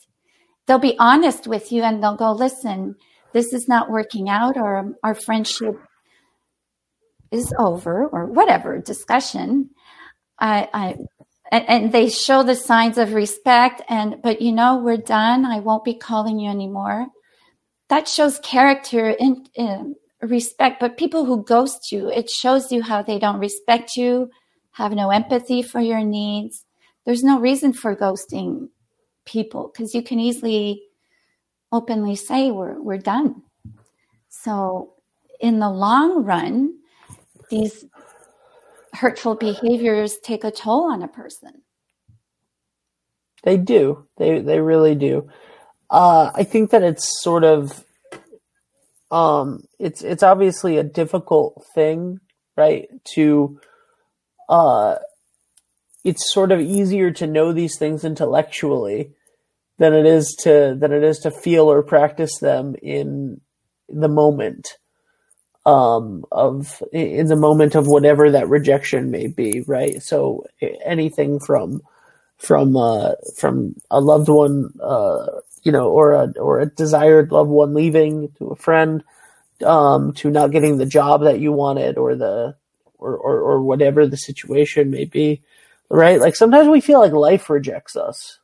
they'll 0.67 0.79
be 0.79 0.97
honest 0.99 1.47
with 1.47 1.71
you 1.71 1.83
and 1.83 2.03
they'll 2.03 2.17
go, 2.17 2.33
listen, 2.33 2.97
this 3.35 3.53
is 3.53 3.69
not 3.69 3.91
working 3.91 4.31
out, 4.31 4.57
or 4.57 4.79
um, 4.79 4.95
our 5.03 5.15
friendship 5.15 5.79
is 7.31 7.53
over, 7.59 8.07
or 8.07 8.25
whatever 8.27 8.79
discussion. 8.79 9.71
I, 10.39 10.69
I 10.73 10.97
and, 11.53 11.69
and, 11.69 11.93
they 11.93 12.09
show 12.09 12.43
the 12.43 12.57
signs 12.57 12.99
of 12.99 13.13
respect 13.13 13.83
and 13.89 14.17
but 14.23 14.41
you 14.41 14.51
know 14.51 14.79
we're 14.79 14.97
done 14.97 15.45
i 15.45 15.61
won't 15.61 15.85
be 15.85 15.95
calling 15.95 16.41
you 16.41 16.51
anymore 16.51 17.07
that 17.89 18.09
shows 18.09 18.41
character 18.41 19.15
and 19.21 19.49
um, 19.59 19.95
respect 20.21 20.81
but 20.81 20.97
people 20.97 21.25
who 21.25 21.45
ghost 21.45 21.93
you 21.93 22.11
it 22.11 22.29
shows 22.29 22.73
you 22.73 22.83
how 22.83 23.03
they 23.03 23.19
don't 23.19 23.39
respect 23.39 23.97
you 23.97 24.29
have 24.73 24.93
no 24.93 25.11
empathy 25.11 25.63
for 25.63 25.81
your 25.81 26.03
needs 26.03 26.65
there's 27.05 27.23
no 27.23 27.39
reason 27.39 27.73
for 27.73 27.95
ghosting 27.95 28.69
people 29.25 29.71
because 29.73 29.95
you 29.95 30.03
can 30.03 30.19
easily 30.19 30.83
openly 31.75 32.17
say 32.17 32.51
we're, 32.51 32.81
we're 32.81 32.99
done 32.99 33.43
so 34.29 34.95
in 35.41 35.59
the 35.59 35.71
long 35.71 36.25
run 36.25 36.75
these 37.51 37.85
hurtful 38.95 39.35
behaviors 39.35 40.17
take 40.19 40.45
a 40.45 40.51
toll 40.51 40.91
on 40.91 41.03
a 41.03 41.09
person. 41.09 41.63
They 43.43 43.57
do. 43.57 44.07
They 44.17 44.41
they 44.41 44.61
really 44.61 44.95
do. 44.95 45.29
Uh, 45.91 46.31
I 46.35 46.45
think 46.45 46.71
that 46.71 46.83
it's 46.83 47.23
sort 47.23 47.45
of 47.45 47.85
um, 49.11 49.65
it's 49.79 50.03
it's 50.03 50.23
obviously 50.23 50.79
a 50.79 50.83
difficult 50.83 51.63
thing, 51.75 52.21
right? 52.57 52.89
To 53.15 53.61
uh, 54.49 54.97
it's 56.05 56.33
sort 56.33 56.53
of 56.53 56.61
easier 56.61 57.11
to 57.13 57.27
know 57.27 57.53
these 57.53 57.79
things 57.79 58.05
intellectually 58.05 59.14
than 59.79 59.95
it 59.95 60.07
is 60.07 60.37
to 60.43 60.77
than 60.79 60.93
it 60.93 61.03
is 61.03 61.19
to 61.21 61.31
feel 61.31 61.71
or 61.71 61.83
practice 61.83 62.39
them 62.39 62.75
in 62.83 63.41
the 63.89 64.09
moment 64.09 64.77
um, 65.67 66.25
of 66.31 66.83
in 66.93 67.27
the 67.27 67.37
moment 67.37 67.75
of 67.75 67.87
whatever 67.87 68.31
that 68.31 68.49
rejection 68.49 69.11
may 69.11 69.27
be, 69.29 69.63
right? 69.67 70.03
So 70.03 70.45
anything 70.85 71.41
from 71.41 71.83
from 72.37 72.77
uh, 72.77 73.13
from 73.37 73.75
a 73.91 74.01
loved 74.01 74.29
one, 74.29 74.71
uh, 74.83 75.27
you 75.63 75.73
know, 75.73 75.89
or 75.89 76.13
a 76.13 76.33
or 76.39 76.61
a 76.61 76.67
desired 76.67 77.33
loved 77.33 77.51
one 77.51 77.75
leaving 77.75 78.31
to 78.39 78.49
a 78.49 78.57
friend, 78.57 79.03
um, 79.65 80.13
to 80.15 80.31
not 80.31 80.51
getting 80.51 80.77
the 80.77 80.87
job 80.87 81.23
that 81.23 81.41
you 81.41 81.53
wanted, 81.53 81.97
or 81.97 82.15
the 82.15 82.57
or, 82.99 83.17
or 83.17 83.41
or 83.41 83.63
whatever 83.63 84.07
the 84.07 84.19
situation 84.19 84.91
may 84.91 85.07
be, 85.07 85.43
right? 85.89 86.21
Like 86.21 86.37
sometimes 86.37 86.69
we 86.69 86.81
feel 86.83 87.01
like 87.01 87.13
life 87.13 87.49
rejects 87.49 87.97
us. 87.97 88.39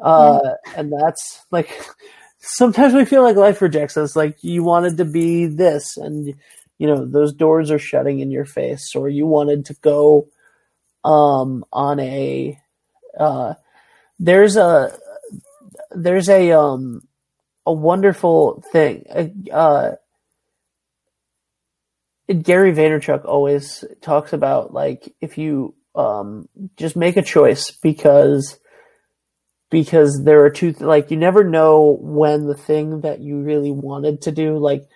Uh, 0.00 0.40
yeah. 0.44 0.72
and 0.76 0.92
that's 0.92 1.44
like 1.50 1.80
sometimes 2.38 2.94
we 2.94 3.04
feel 3.04 3.22
like 3.22 3.36
life 3.36 3.60
rejects 3.62 3.96
us. 3.96 4.16
Like 4.16 4.42
you 4.42 4.62
wanted 4.62 4.96
to 4.98 5.04
be 5.04 5.46
this, 5.46 5.96
and 5.96 6.34
you 6.78 6.86
know 6.86 7.04
those 7.04 7.32
doors 7.32 7.70
are 7.70 7.78
shutting 7.78 8.20
in 8.20 8.30
your 8.30 8.44
face, 8.44 8.94
or 8.94 9.08
you 9.08 9.26
wanted 9.26 9.66
to 9.66 9.74
go 9.74 10.28
um, 11.04 11.64
on 11.72 12.00
a. 12.00 12.58
Uh, 13.18 13.54
there's 14.18 14.56
a 14.56 14.96
there's 15.90 16.28
a 16.28 16.52
um 16.52 17.02
a 17.66 17.72
wonderful 17.72 18.62
thing. 18.72 19.04
Uh, 19.52 19.92
Gary 22.42 22.72
Vaynerchuk 22.72 23.24
always 23.24 23.84
talks 24.00 24.32
about 24.32 24.72
like 24.72 25.14
if 25.20 25.38
you 25.38 25.74
um, 25.94 26.48
just 26.76 26.96
make 26.96 27.16
a 27.16 27.22
choice 27.22 27.70
because 27.70 28.58
because 29.70 30.22
there 30.24 30.44
are 30.44 30.50
two 30.50 30.72
like 30.80 31.10
you 31.10 31.16
never 31.16 31.44
know 31.44 31.98
when 32.00 32.46
the 32.46 32.56
thing 32.56 33.00
that 33.02 33.20
you 33.20 33.40
really 33.40 33.70
wanted 33.70 34.22
to 34.22 34.32
do 34.32 34.56
like 34.58 34.88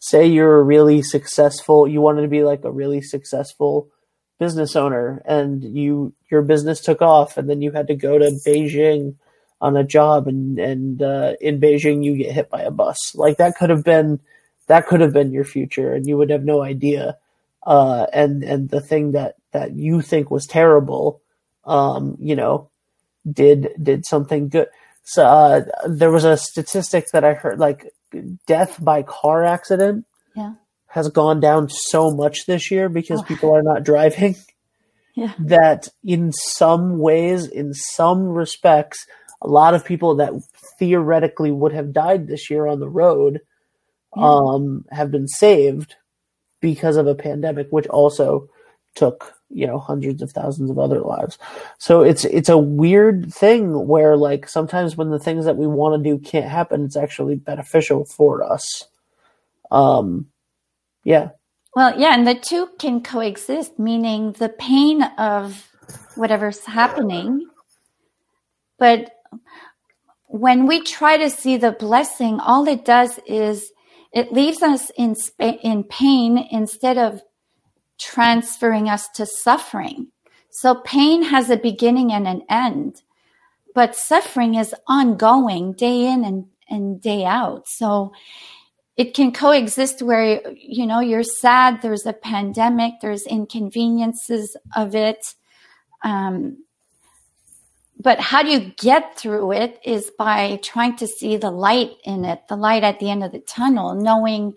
say 0.00 0.26
you're 0.26 0.62
really 0.62 1.02
successful 1.02 1.88
you 1.88 2.00
wanted 2.00 2.22
to 2.22 2.28
be 2.28 2.42
like 2.42 2.64
a 2.64 2.70
really 2.70 3.00
successful 3.00 3.88
business 4.38 4.76
owner 4.76 5.22
and 5.24 5.64
you 5.64 6.14
your 6.30 6.42
business 6.42 6.80
took 6.80 7.02
off 7.02 7.36
and 7.36 7.48
then 7.48 7.60
you 7.60 7.72
had 7.72 7.88
to 7.88 7.94
go 7.94 8.18
to 8.18 8.38
Beijing 8.46 9.16
on 9.60 9.76
a 9.76 9.84
job 9.84 10.28
and 10.28 10.58
and 10.58 11.02
uh, 11.02 11.34
in 11.40 11.60
Beijing 11.60 12.04
you 12.04 12.16
get 12.16 12.32
hit 12.32 12.50
by 12.50 12.62
a 12.62 12.70
bus. 12.70 13.14
Like 13.14 13.38
that 13.38 13.56
could 13.56 13.70
have 13.70 13.84
been 13.84 14.20
that 14.68 14.86
could 14.86 15.00
have 15.00 15.12
been 15.12 15.32
your 15.32 15.44
future 15.44 15.92
and 15.92 16.06
you 16.06 16.16
would 16.16 16.30
have 16.30 16.44
no 16.44 16.62
idea 16.62 17.16
uh, 17.66 18.06
and 18.12 18.44
and 18.44 18.68
the 18.68 18.80
thing 18.80 19.12
that 19.12 19.36
that 19.52 19.74
you 19.74 20.00
think 20.00 20.30
was 20.30 20.46
terrible 20.46 21.20
um, 21.64 22.16
you 22.20 22.36
know 22.36 22.70
did 23.32 23.70
did 23.82 24.06
something 24.06 24.48
good. 24.48 24.68
So 25.04 25.24
uh, 25.24 25.64
there 25.88 26.10
was 26.10 26.24
a 26.24 26.36
statistic 26.36 27.06
that 27.12 27.24
I 27.24 27.34
heard, 27.34 27.58
like 27.58 27.90
death 28.46 28.82
by 28.82 29.02
car 29.02 29.44
accident, 29.44 30.04
yeah. 30.36 30.54
has 30.88 31.08
gone 31.08 31.40
down 31.40 31.68
so 31.70 32.10
much 32.10 32.46
this 32.46 32.70
year 32.70 32.88
because 32.88 33.20
oh. 33.20 33.24
people 33.24 33.54
are 33.54 33.62
not 33.62 33.84
driving. 33.84 34.36
Yeah. 35.14 35.32
That 35.38 35.88
in 36.04 36.30
some 36.32 36.98
ways, 36.98 37.48
in 37.48 37.74
some 37.74 38.28
respects, 38.28 39.04
a 39.40 39.48
lot 39.48 39.74
of 39.74 39.84
people 39.84 40.16
that 40.16 40.32
theoretically 40.78 41.50
would 41.50 41.72
have 41.72 41.92
died 41.92 42.26
this 42.26 42.50
year 42.50 42.66
on 42.66 42.78
the 42.78 42.88
road 42.88 43.40
yeah. 44.16 44.22
um, 44.22 44.84
have 44.90 45.10
been 45.10 45.26
saved 45.26 45.96
because 46.60 46.96
of 46.96 47.06
a 47.06 47.14
pandemic, 47.14 47.68
which 47.70 47.86
also 47.86 48.48
took 48.94 49.34
you 49.50 49.66
know 49.66 49.78
hundreds 49.78 50.22
of 50.22 50.30
thousands 50.32 50.70
of 50.70 50.78
other 50.78 51.00
lives. 51.00 51.38
So 51.78 52.02
it's 52.02 52.24
it's 52.24 52.48
a 52.48 52.58
weird 52.58 53.32
thing 53.32 53.86
where 53.86 54.16
like 54.16 54.48
sometimes 54.48 54.96
when 54.96 55.10
the 55.10 55.18
things 55.18 55.44
that 55.44 55.56
we 55.56 55.66
want 55.66 56.02
to 56.02 56.10
do 56.10 56.18
can't 56.18 56.46
happen 56.48 56.84
it's 56.84 56.96
actually 56.96 57.36
beneficial 57.36 58.04
for 58.04 58.42
us. 58.42 58.88
Um 59.70 60.26
yeah. 61.04 61.30
Well 61.74 61.98
yeah 61.98 62.14
and 62.14 62.26
the 62.26 62.34
two 62.34 62.68
can 62.78 63.02
coexist 63.02 63.78
meaning 63.78 64.32
the 64.32 64.50
pain 64.50 65.02
of 65.02 65.70
whatever's 66.14 66.64
happening. 66.64 67.48
But 68.78 69.12
when 70.26 70.66
we 70.66 70.82
try 70.82 71.16
to 71.16 71.30
see 71.30 71.56
the 71.56 71.72
blessing 71.72 72.38
all 72.40 72.68
it 72.68 72.84
does 72.84 73.18
is 73.26 73.72
it 74.12 74.32
leaves 74.32 74.62
us 74.62 74.90
in 74.96 75.14
in 75.38 75.84
pain 75.84 76.38
instead 76.50 76.98
of 76.98 77.22
transferring 77.98 78.88
us 78.88 79.08
to 79.14 79.26
suffering. 79.26 80.08
So 80.50 80.76
pain 80.76 81.22
has 81.22 81.50
a 81.50 81.56
beginning 81.56 82.12
and 82.12 82.26
an 82.26 82.42
end, 82.48 83.02
but 83.74 83.94
suffering 83.94 84.54
is 84.54 84.74
ongoing 84.86 85.72
day 85.72 86.06
in 86.06 86.24
and, 86.24 86.46
and 86.68 87.00
day 87.00 87.24
out. 87.24 87.68
So 87.68 88.12
it 88.96 89.14
can 89.14 89.30
coexist 89.30 90.02
where, 90.02 90.40
you 90.56 90.86
know, 90.86 91.00
you're 91.00 91.22
sad, 91.22 91.82
there's 91.82 92.06
a 92.06 92.12
pandemic, 92.12 92.94
there's 93.00 93.26
inconveniences 93.26 94.56
of 94.74 94.94
it. 94.96 95.34
Um, 96.02 96.64
but 98.00 98.20
how 98.20 98.42
do 98.42 98.50
you 98.50 98.72
get 98.76 99.18
through 99.18 99.52
it 99.52 99.80
is 99.84 100.10
by 100.18 100.60
trying 100.62 100.96
to 100.96 101.06
see 101.06 101.36
the 101.36 101.50
light 101.50 101.92
in 102.04 102.24
it, 102.24 102.46
the 102.48 102.56
light 102.56 102.84
at 102.84 103.00
the 103.00 103.10
end 103.10 103.24
of 103.24 103.32
the 103.32 103.40
tunnel, 103.40 103.94
knowing 103.94 104.54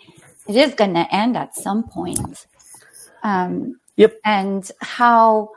it 0.48 0.56
is 0.56 0.74
going 0.74 0.94
to 0.94 1.14
end 1.14 1.38
at 1.38 1.56
some 1.56 1.88
point. 1.88 2.48
Um, 3.24 3.80
yep. 3.96 4.18
And 4.26 4.70
how 4.82 5.52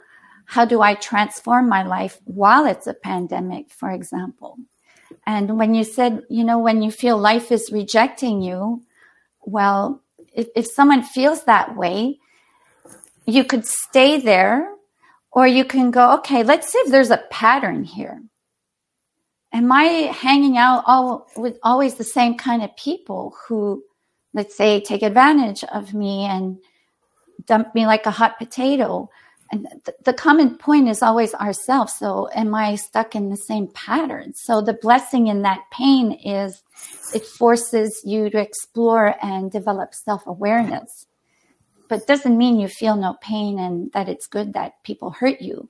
how 0.46 0.64
do 0.64 0.82
I 0.82 0.94
transform 0.94 1.68
my 1.68 1.84
life 1.84 2.20
while 2.24 2.66
it's 2.66 2.86
a 2.86 2.94
pandemic, 2.94 3.70
for 3.70 3.90
example? 3.90 4.58
And 5.26 5.58
when 5.58 5.74
you 5.74 5.84
said, 5.84 6.22
you 6.28 6.44
know, 6.44 6.58
when 6.58 6.82
you 6.82 6.90
feel 6.90 7.16
life 7.16 7.50
is 7.50 7.70
rejecting 7.72 8.42
you, 8.42 8.82
well, 9.46 10.02
if, 10.34 10.48
if 10.54 10.66
someone 10.66 11.02
feels 11.02 11.44
that 11.44 11.76
way, 11.76 12.18
you 13.26 13.44
could 13.44 13.64
stay 13.64 14.20
there 14.20 14.70
or 15.32 15.46
you 15.46 15.64
can 15.64 15.90
go, 15.90 16.14
okay, 16.14 16.42
let's 16.42 16.70
see 16.70 16.78
if 16.78 16.90
there's 16.90 17.10
a 17.10 17.24
pattern 17.30 17.84
here. 17.84 18.22
Am 19.52 19.70
I 19.70 19.84
hanging 20.12 20.58
out 20.58 20.82
all 20.86 21.28
with 21.36 21.58
always 21.62 21.94
the 21.94 22.04
same 22.04 22.36
kind 22.36 22.62
of 22.62 22.76
people 22.76 23.34
who, 23.46 23.82
let's 24.34 24.56
say, 24.56 24.80
take 24.80 25.02
advantage 25.02 25.64
of 25.64 25.94
me 25.94 26.24
and 26.24 26.58
dump 27.46 27.74
me 27.74 27.86
like 27.86 28.06
a 28.06 28.10
hot 28.10 28.38
potato? 28.38 29.10
And 29.52 29.66
th- 29.84 29.96
the 30.04 30.14
common 30.14 30.56
point 30.56 30.88
is 30.88 31.02
always 31.02 31.34
ourselves. 31.34 31.94
So 31.94 32.28
am 32.34 32.54
I 32.54 32.76
stuck 32.76 33.14
in 33.14 33.28
the 33.30 33.36
same 33.36 33.68
pattern? 33.68 34.34
So 34.34 34.60
the 34.60 34.72
blessing 34.72 35.26
in 35.26 35.42
that 35.42 35.62
pain 35.70 36.12
is 36.12 36.62
it 37.14 37.24
forces 37.26 38.00
you 38.04 38.30
to 38.30 38.40
explore 38.40 39.14
and 39.22 39.50
develop 39.50 39.94
self 39.94 40.26
awareness 40.26 41.06
but 41.88 42.06
doesn't 42.06 42.38
mean 42.38 42.58
you 42.58 42.68
feel 42.68 42.96
no 42.96 43.16
pain 43.20 43.58
and 43.58 43.92
that 43.92 44.08
it's 44.08 44.26
good 44.26 44.54
that 44.54 44.82
people 44.82 45.10
hurt 45.10 45.40
you. 45.40 45.68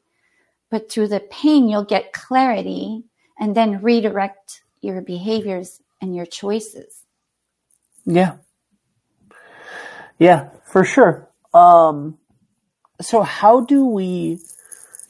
But 0.71 0.91
through 0.91 1.09
the 1.09 1.21
pain, 1.21 1.69
you'll 1.69 1.85
get 1.85 2.13
clarity 2.13 3.05
and 3.39 3.55
then 3.55 3.83
redirect 3.83 4.63
your 4.81 5.01
behaviors 5.01 5.81
and 6.01 6.15
your 6.15 6.27
choices. 6.27 7.05
Yeah. 8.05 8.37
Yeah, 10.19 10.51
for 10.65 10.85
sure. 10.85 11.29
Um, 11.55 12.19
so 13.01 13.23
how 13.23 13.61
do 13.61 13.87
we, 13.87 14.41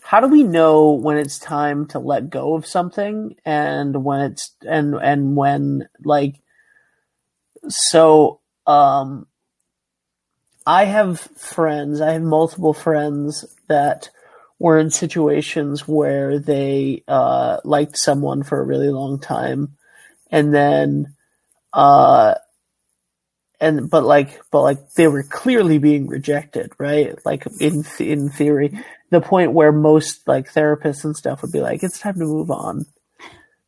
how 0.02 0.20
do 0.20 0.28
we 0.28 0.42
know 0.42 0.92
when 0.92 1.16
it's 1.16 1.38
time 1.38 1.86
to 1.86 1.98
let 1.98 2.30
go 2.30 2.54
of 2.54 2.66
something 2.66 3.34
and 3.44 4.04
when 4.04 4.20
it's, 4.20 4.54
and, 4.62 4.94
and 4.94 5.36
when 5.36 5.88
like, 6.04 6.36
so, 7.68 8.40
um, 8.66 9.26
I 10.66 10.84
have 10.84 11.20
friends, 11.20 12.00
I 12.00 12.12
have 12.12 12.22
multiple 12.22 12.72
friends 12.74 13.44
that 13.68 14.10
were 14.58 14.78
in 14.78 14.90
situations 14.90 15.86
where 15.86 16.38
they 16.38 17.02
uh, 17.06 17.58
liked 17.64 17.98
someone 17.98 18.42
for 18.42 18.60
a 18.60 18.66
really 18.66 18.88
long 18.88 19.18
time, 19.18 19.76
and 20.30 20.54
then, 20.54 21.14
uh, 21.74 22.36
and 23.64 23.90
but 23.90 24.04
like, 24.04 24.40
but 24.50 24.62
like 24.62 24.92
they 24.92 25.08
were 25.08 25.22
clearly 25.22 25.78
being 25.78 26.06
rejected, 26.06 26.72
right? 26.78 27.18
Like 27.24 27.44
in 27.60 27.84
in 27.98 28.28
theory, 28.30 28.78
the 29.10 29.20
point 29.20 29.52
where 29.52 29.72
most 29.72 30.26
like 30.26 30.52
therapists 30.52 31.04
and 31.04 31.16
stuff 31.16 31.42
would 31.42 31.52
be 31.52 31.60
like, 31.60 31.82
it's 31.82 31.98
time 31.98 32.14
to 32.14 32.24
move 32.24 32.50
on, 32.50 32.86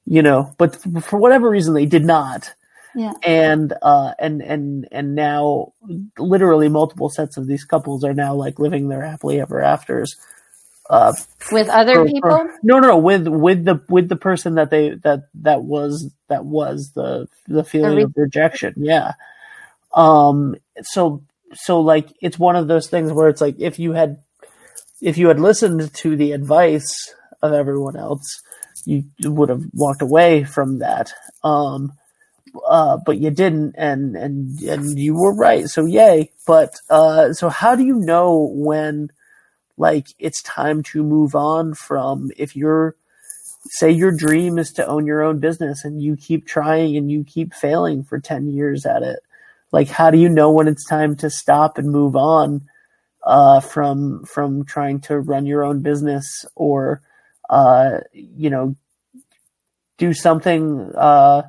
you 0.05 0.23
know. 0.23 0.53
But 0.59 0.76
for 1.03 1.19
whatever 1.19 1.49
reason, 1.49 1.75
they 1.75 1.87
did 1.87 2.05
not 2.05 2.55
yeah. 2.97 3.12
And 3.23 3.75
uh 3.83 4.15
and 4.19 4.41
and 4.41 4.88
and 4.91 5.15
now 5.15 5.75
literally 6.19 6.71
multiple 6.71 7.11
sets 7.11 7.37
of 7.37 7.47
these 7.47 7.65
couples 7.65 8.03
are 8.05 8.15
now 8.15 8.35
like 8.35 8.59
living 8.59 8.88
their 8.88 9.03
happily 9.03 9.38
ever 9.38 9.61
afters. 9.61 10.17
Uh, 10.88 11.12
with 11.53 11.69
other 11.69 11.95
for, 11.95 12.07
people? 12.07 12.31
For, 12.31 12.59
no, 12.62 12.79
no, 12.79 12.88
no. 12.88 12.97
With 12.97 13.29
with 13.29 13.67
the 13.67 13.83
with 13.91 14.09
the 14.09 14.17
person 14.17 14.55
that 14.55 14.71
they 14.71 14.91
that 15.03 15.25
that 15.35 15.62
was 15.62 16.11
that 16.29 16.47
was 16.47 16.93
the 16.95 17.29
the 17.47 17.65
feeling 17.65 17.91
the 17.91 17.97
re- 17.97 18.03
of 18.05 18.12
rejection. 18.17 18.75
Yeah. 18.79 19.12
Um. 19.97 20.57
So 20.83 21.25
so 21.55 21.81
like 21.81 22.09
it's 22.21 22.38
one 22.38 22.57
of 22.57 22.69
those 22.69 22.88
things 22.88 23.12
where 23.12 23.29
it's 23.29 23.41
like 23.41 23.57
if 23.59 23.79
you 23.79 23.93
had 23.93 24.19
if 25.00 25.19
you 25.19 25.29
had 25.29 25.41
listened 25.41 25.93
to 25.95 26.17
the 26.17 26.33
advice 26.33 27.15
of 27.43 27.53
everyone 27.53 27.97
else, 27.97 28.25
you 28.85 29.05
would 29.25 29.49
have 29.49 29.65
walked 29.73 30.03
away 30.03 30.45
from 30.45 30.79
that. 30.79 31.12
Um 31.43 31.93
uh, 32.67 32.99
but 33.05 33.19
you 33.19 33.31
didn't, 33.31 33.75
and 33.76 34.17
and 34.17 34.61
and 34.62 34.99
you 34.99 35.15
were 35.15 35.35
right. 35.35 35.69
So 35.69 35.85
yay! 35.85 36.33
But 36.47 36.75
uh, 36.88 37.33
so 37.33 37.49
how 37.49 37.75
do 37.76 37.85
you 37.85 37.97
know 37.97 38.50
when, 38.53 39.11
like, 39.76 40.07
it's 40.19 40.43
time 40.43 40.83
to 40.85 41.03
move 41.03 41.35
on 41.35 41.75
from 41.75 42.31
if 42.37 42.57
you're 42.57 42.97
say 43.69 43.91
your 43.91 44.12
dream 44.12 44.59
is 44.59 44.71
to 44.73 44.87
own 44.87 45.06
your 45.06 45.23
own 45.23 45.41
business 45.41 45.85
and 45.85 46.00
you 46.00 46.17
keep 46.17 46.47
trying 46.47 46.97
and 46.97 47.11
you 47.11 47.25
keep 47.25 47.52
failing 47.52 48.04
for 48.04 48.21
10 48.21 48.49
years 48.52 48.87
at 48.87 49.02
it 49.02 49.19
like 49.73 49.89
how 49.89 50.11
do 50.11 50.19
you 50.19 50.29
know 50.29 50.50
when 50.50 50.69
it's 50.69 50.87
time 50.87 51.17
to 51.17 51.31
stop 51.31 51.79
and 51.79 51.91
move 51.91 52.17
on 52.17 52.63
uh, 53.25 53.61
from 53.61 54.25
from 54.25 54.65
trying 54.65 55.00
to 55.00 55.19
run 55.19 55.47
your 55.47 55.65
own 55.65 55.83
business 55.83 56.45
or 56.55 57.02
uh, 57.50 57.99
you 58.13 58.50
know 58.50 58.75
do 59.99 60.13
something 60.13 60.93
uh, 60.95 61.43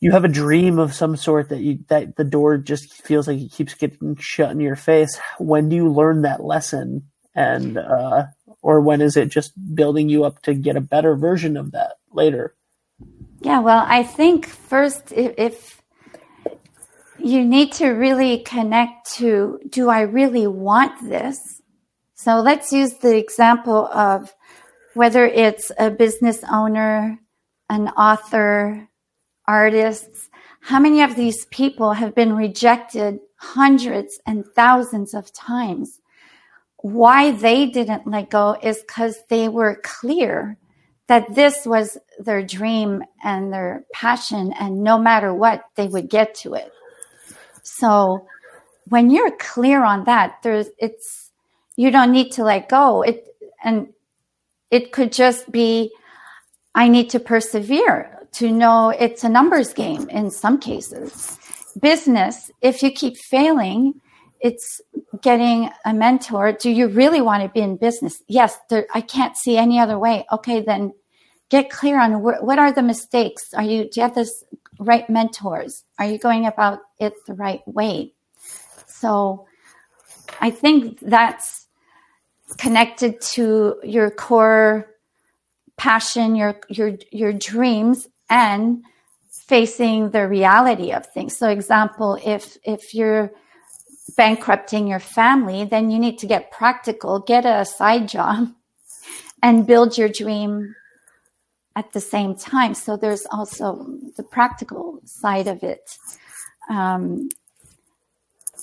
you 0.00 0.12
have 0.12 0.24
a 0.24 0.28
dream 0.28 0.78
of 0.78 0.94
some 0.94 1.16
sort 1.16 1.48
that 1.48 1.60
you 1.60 1.80
that 1.88 2.16
the 2.16 2.24
door 2.24 2.56
just 2.56 2.92
feels 2.92 3.26
like 3.26 3.40
it 3.40 3.52
keeps 3.52 3.74
getting 3.74 4.16
shut 4.16 4.50
in 4.50 4.60
your 4.60 4.76
face. 4.76 5.18
When 5.38 5.68
do 5.68 5.76
you 5.76 5.88
learn 5.88 6.22
that 6.22 6.44
lesson? 6.44 7.08
And 7.34 7.78
uh, 7.78 8.26
or 8.62 8.80
when 8.80 9.00
is 9.00 9.16
it 9.16 9.28
just 9.28 9.52
building 9.74 10.08
you 10.08 10.24
up 10.24 10.42
to 10.42 10.54
get 10.54 10.76
a 10.76 10.80
better 10.80 11.16
version 11.16 11.56
of 11.56 11.72
that 11.72 11.96
later? 12.12 12.54
Yeah 13.40 13.60
well 13.60 13.84
i 13.86 14.02
think 14.02 14.46
first 14.46 15.12
if, 15.12 15.34
if 15.38 15.77
you 17.18 17.44
need 17.44 17.72
to 17.72 17.88
really 17.90 18.38
connect 18.40 19.10
to 19.12 19.58
do 19.68 19.88
i 19.88 20.00
really 20.00 20.46
want 20.46 20.92
this 21.08 21.60
so 22.14 22.40
let's 22.40 22.72
use 22.72 22.94
the 22.94 23.16
example 23.16 23.86
of 23.88 24.34
whether 24.94 25.26
it's 25.26 25.70
a 25.78 25.90
business 25.90 26.42
owner 26.50 27.18
an 27.68 27.88
author 27.88 28.88
artists. 29.46 30.28
How 30.60 30.80
many 30.80 31.02
of 31.02 31.16
these 31.16 31.46
people 31.46 31.92
have 31.92 32.14
been 32.14 32.34
rejected 32.34 33.20
hundreds 33.36 34.18
and 34.26 34.44
thousands 34.54 35.14
of 35.14 35.32
times? 35.32 36.00
Why 36.78 37.32
they 37.32 37.66
didn't 37.66 38.06
let 38.06 38.30
go 38.30 38.56
is 38.62 38.78
because 38.78 39.18
they 39.28 39.48
were 39.48 39.80
clear 39.82 40.56
that 41.08 41.34
this 41.34 41.64
was 41.64 41.96
their 42.18 42.42
dream 42.42 43.02
and 43.24 43.52
their 43.52 43.84
passion, 43.94 44.52
and 44.60 44.82
no 44.82 44.98
matter 44.98 45.32
what, 45.32 45.64
they 45.74 45.88
would 45.88 46.10
get 46.10 46.34
to 46.34 46.54
it. 46.54 46.70
So 47.76 48.26
when 48.88 49.10
you're 49.10 49.36
clear 49.36 49.84
on 49.84 50.04
that, 50.04 50.38
there's 50.42 50.68
it's 50.78 51.30
you 51.76 51.90
don't 51.90 52.12
need 52.12 52.32
to 52.32 52.44
let 52.44 52.68
go. 52.68 53.02
It 53.02 53.26
and 53.62 53.88
it 54.70 54.92
could 54.92 55.12
just 55.12 55.50
be 55.52 55.92
I 56.74 56.88
need 56.88 57.10
to 57.10 57.20
persevere 57.20 58.26
to 58.32 58.50
know 58.50 58.90
it's 58.90 59.24
a 59.24 59.28
numbers 59.28 59.72
game 59.72 60.08
in 60.10 60.30
some 60.30 60.58
cases. 60.58 61.38
Business, 61.80 62.50
if 62.60 62.82
you 62.82 62.90
keep 62.90 63.16
failing, 63.16 63.94
it's 64.40 64.80
getting 65.22 65.70
a 65.84 65.92
mentor. 65.92 66.52
Do 66.52 66.70
you 66.70 66.88
really 66.88 67.20
want 67.20 67.42
to 67.42 67.48
be 67.48 67.60
in 67.60 67.76
business? 67.76 68.22
Yes, 68.28 68.58
there, 68.70 68.86
I 68.94 69.00
can't 69.00 69.36
see 69.36 69.56
any 69.56 69.78
other 69.78 69.98
way. 69.98 70.26
Okay, 70.32 70.60
then 70.60 70.92
get 71.48 71.70
clear 71.70 72.00
on 72.00 72.12
wh- 72.14 72.42
what 72.42 72.58
are 72.58 72.72
the 72.72 72.82
mistakes. 72.82 73.52
Are 73.54 73.62
you 73.62 73.84
do 73.84 74.00
you 74.00 74.02
have 74.02 74.14
this 74.14 74.44
right 74.78 75.08
mentors? 75.08 75.84
Are 75.98 76.06
you 76.06 76.18
going 76.18 76.46
about 76.46 76.80
it 76.98 77.14
the 77.26 77.34
right 77.34 77.66
way? 77.66 78.14
So, 78.86 79.46
I 80.40 80.50
think 80.50 81.00
that's 81.00 81.66
connected 82.56 83.20
to 83.20 83.76
your 83.82 84.10
core 84.10 84.94
passion, 85.76 86.36
your 86.36 86.60
your 86.68 86.98
your 87.10 87.32
dreams, 87.32 88.08
and 88.30 88.84
facing 89.30 90.10
the 90.10 90.28
reality 90.28 90.92
of 90.92 91.06
things. 91.06 91.36
So 91.36 91.48
example, 91.48 92.18
if 92.24 92.58
if 92.64 92.94
you're 92.94 93.32
bankrupting 94.16 94.86
your 94.86 95.00
family, 95.00 95.64
then 95.64 95.90
you 95.90 95.98
need 95.98 96.18
to 96.18 96.26
get 96.26 96.50
practical, 96.50 97.20
get 97.20 97.44
a 97.46 97.64
side 97.64 98.08
job 98.08 98.52
and 99.42 99.66
build 99.66 99.96
your 99.96 100.08
dream 100.08 100.74
at 101.78 101.92
the 101.92 102.00
same 102.00 102.34
time. 102.34 102.74
So 102.74 102.96
there's 102.96 103.24
also 103.30 103.86
the 104.16 104.24
practical 104.24 105.00
side 105.04 105.46
of 105.46 105.62
it. 105.62 105.96
Um, 106.68 107.28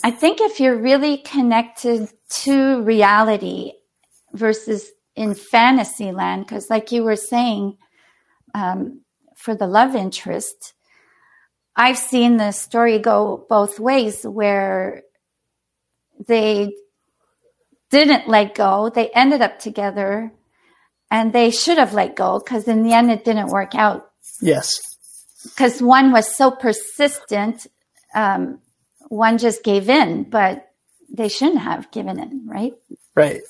I 0.04 0.12
think 0.12 0.42
if 0.42 0.60
you're 0.60 0.76
really 0.76 1.20
connected 1.20 2.10
to 2.44 2.82
reality 2.82 3.72
versus 4.34 4.92
in 5.16 5.34
fantasy 5.34 6.12
land, 6.12 6.46
because 6.46 6.70
like 6.70 6.92
you 6.92 7.04
were 7.04 7.16
saying, 7.16 7.78
um, 8.54 9.02
for 9.38 9.56
the 9.56 9.68
love 9.68 9.96
interest, 9.96 10.74
I've 11.74 11.98
seen 11.98 12.36
the 12.36 12.52
story 12.52 13.00
go 13.00 13.46
both 13.48 13.80
ways 13.80 14.24
where 14.24 15.04
they 16.28 16.74
didn't 17.92 18.28
let 18.28 18.56
go. 18.56 18.90
They 18.90 19.10
ended 19.12 19.42
up 19.42 19.60
together 19.60 20.34
and 21.12 21.34
they 21.34 21.52
should 21.52 21.78
have 21.78 21.94
let 21.94 22.16
go 22.16 22.40
because 22.40 22.68
in 22.68 22.84
the 22.84 22.94
end 22.94 23.12
it 23.12 23.26
didn't 23.26 23.48
work 23.48 23.76
out. 23.76 24.12
Yes. 24.42 24.80
Because 25.44 25.82
one 25.82 26.12
was 26.12 26.36
so 26.36 26.52
persistent, 26.52 27.68
um, 28.16 28.60
one 29.10 29.38
just 29.38 29.64
gave 29.64 29.90
in, 29.90 30.24
but 30.24 30.72
they 31.10 31.30
shouldn't 31.30 31.62
have 31.62 31.92
given 31.92 32.20
in, 32.20 32.46
right? 32.48 32.74
Right. 33.14 33.42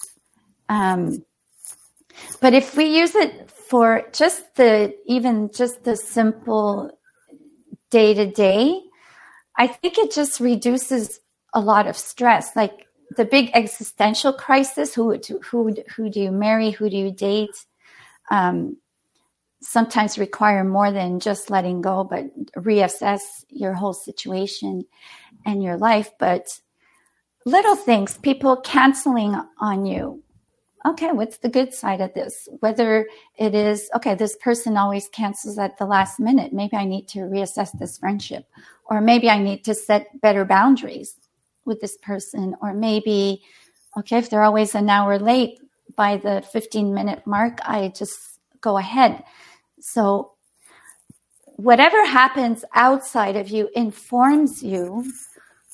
Um, 0.68 1.24
but 2.41 2.54
if 2.54 2.76
we 2.76 2.86
use 2.86 3.15
it 3.15 3.50
for 3.52 4.04
just 4.13 4.56
the 4.56 4.96
even 5.06 5.52
just 5.54 5.84
the 5.84 5.96
simple 5.96 6.91
day 7.89 8.13
to 8.13 8.30
day, 8.30 8.82
I 9.58 9.68
think 9.68 9.98
it 9.98 10.12
just 10.12 10.39
reduces 10.39 11.20
a 11.54 11.60
lot 11.60 11.88
of 11.88 11.98
stress. 11.98 12.56
Like 12.56 12.85
the 13.12 13.26
big 13.26 13.52
existential 13.54 14.34
crisis: 14.34 14.94
who 14.94 15.20
who 15.44 15.76
who 15.96 16.10
do 16.10 16.20
you 16.20 16.32
marry? 16.32 16.72
Who 16.72 16.89
do 16.89 16.98
you 16.98 17.12
date? 17.12 17.65
Um, 18.32 18.78
sometimes 19.62 20.18
require 20.18 20.63
more 20.63 20.91
than 20.91 21.20
just 21.20 21.50
letting 21.50 21.82
go, 21.82 22.04
but 22.04 22.26
reassess 22.56 23.46
your 23.50 23.74
whole 23.74 23.94
situation 23.94 24.86
and 25.46 25.63
your 25.63 25.78
life. 25.78 26.12
But 26.20 26.60
little 27.46 27.76
things, 27.76 28.18
people 28.18 28.58
canceling 28.58 29.36
on 29.60 29.86
you. 29.86 30.22
Okay, 30.86 31.12
what's 31.12 31.38
the 31.38 31.50
good 31.50 31.74
side 31.74 32.00
of 32.00 32.13
this? 32.13 32.48
Whether 32.60 33.08
it 33.38 33.56
is, 33.56 33.89
okay, 33.96 34.13
this 34.13 34.38
person 34.38 34.78
always 34.78 35.08
cancels 35.08 35.58
at 35.58 35.80
the 35.80 35.86
last 35.86 36.20
minute. 36.20 36.54
Maybe 36.54 36.78
I 36.78 36.86
need 36.86 37.08
to 37.10 37.20
reassess 37.22 37.78
this 37.80 37.98
friendship. 37.98 38.46
Or 38.86 39.02
maybe 39.02 39.28
I 39.28 39.39
need 39.39 39.63
to 39.65 39.74
set 39.74 40.22
better 40.22 40.46
boundaries 40.46 41.15
with 41.65 41.82
this 41.82 41.97
person. 41.97 42.56
Or 42.62 42.73
maybe, 42.73 43.41
okay, 43.99 44.17
if 44.17 44.30
they're 44.30 44.43
always 44.43 44.75
an 44.75 44.89
hour 44.89 45.19
late 45.19 45.60
by 45.95 46.17
the 46.17 46.43
15 46.51 46.93
minute 46.93 47.25
mark, 47.25 47.60
I 47.63 47.91
just 47.95 48.39
go 48.62 48.78
ahead. 48.78 49.23
So, 49.80 50.32
whatever 51.58 52.06
happens 52.06 52.65
outside 52.73 53.36
of 53.36 53.49
you 53.49 53.69
informs 53.75 54.62
you 54.62 55.06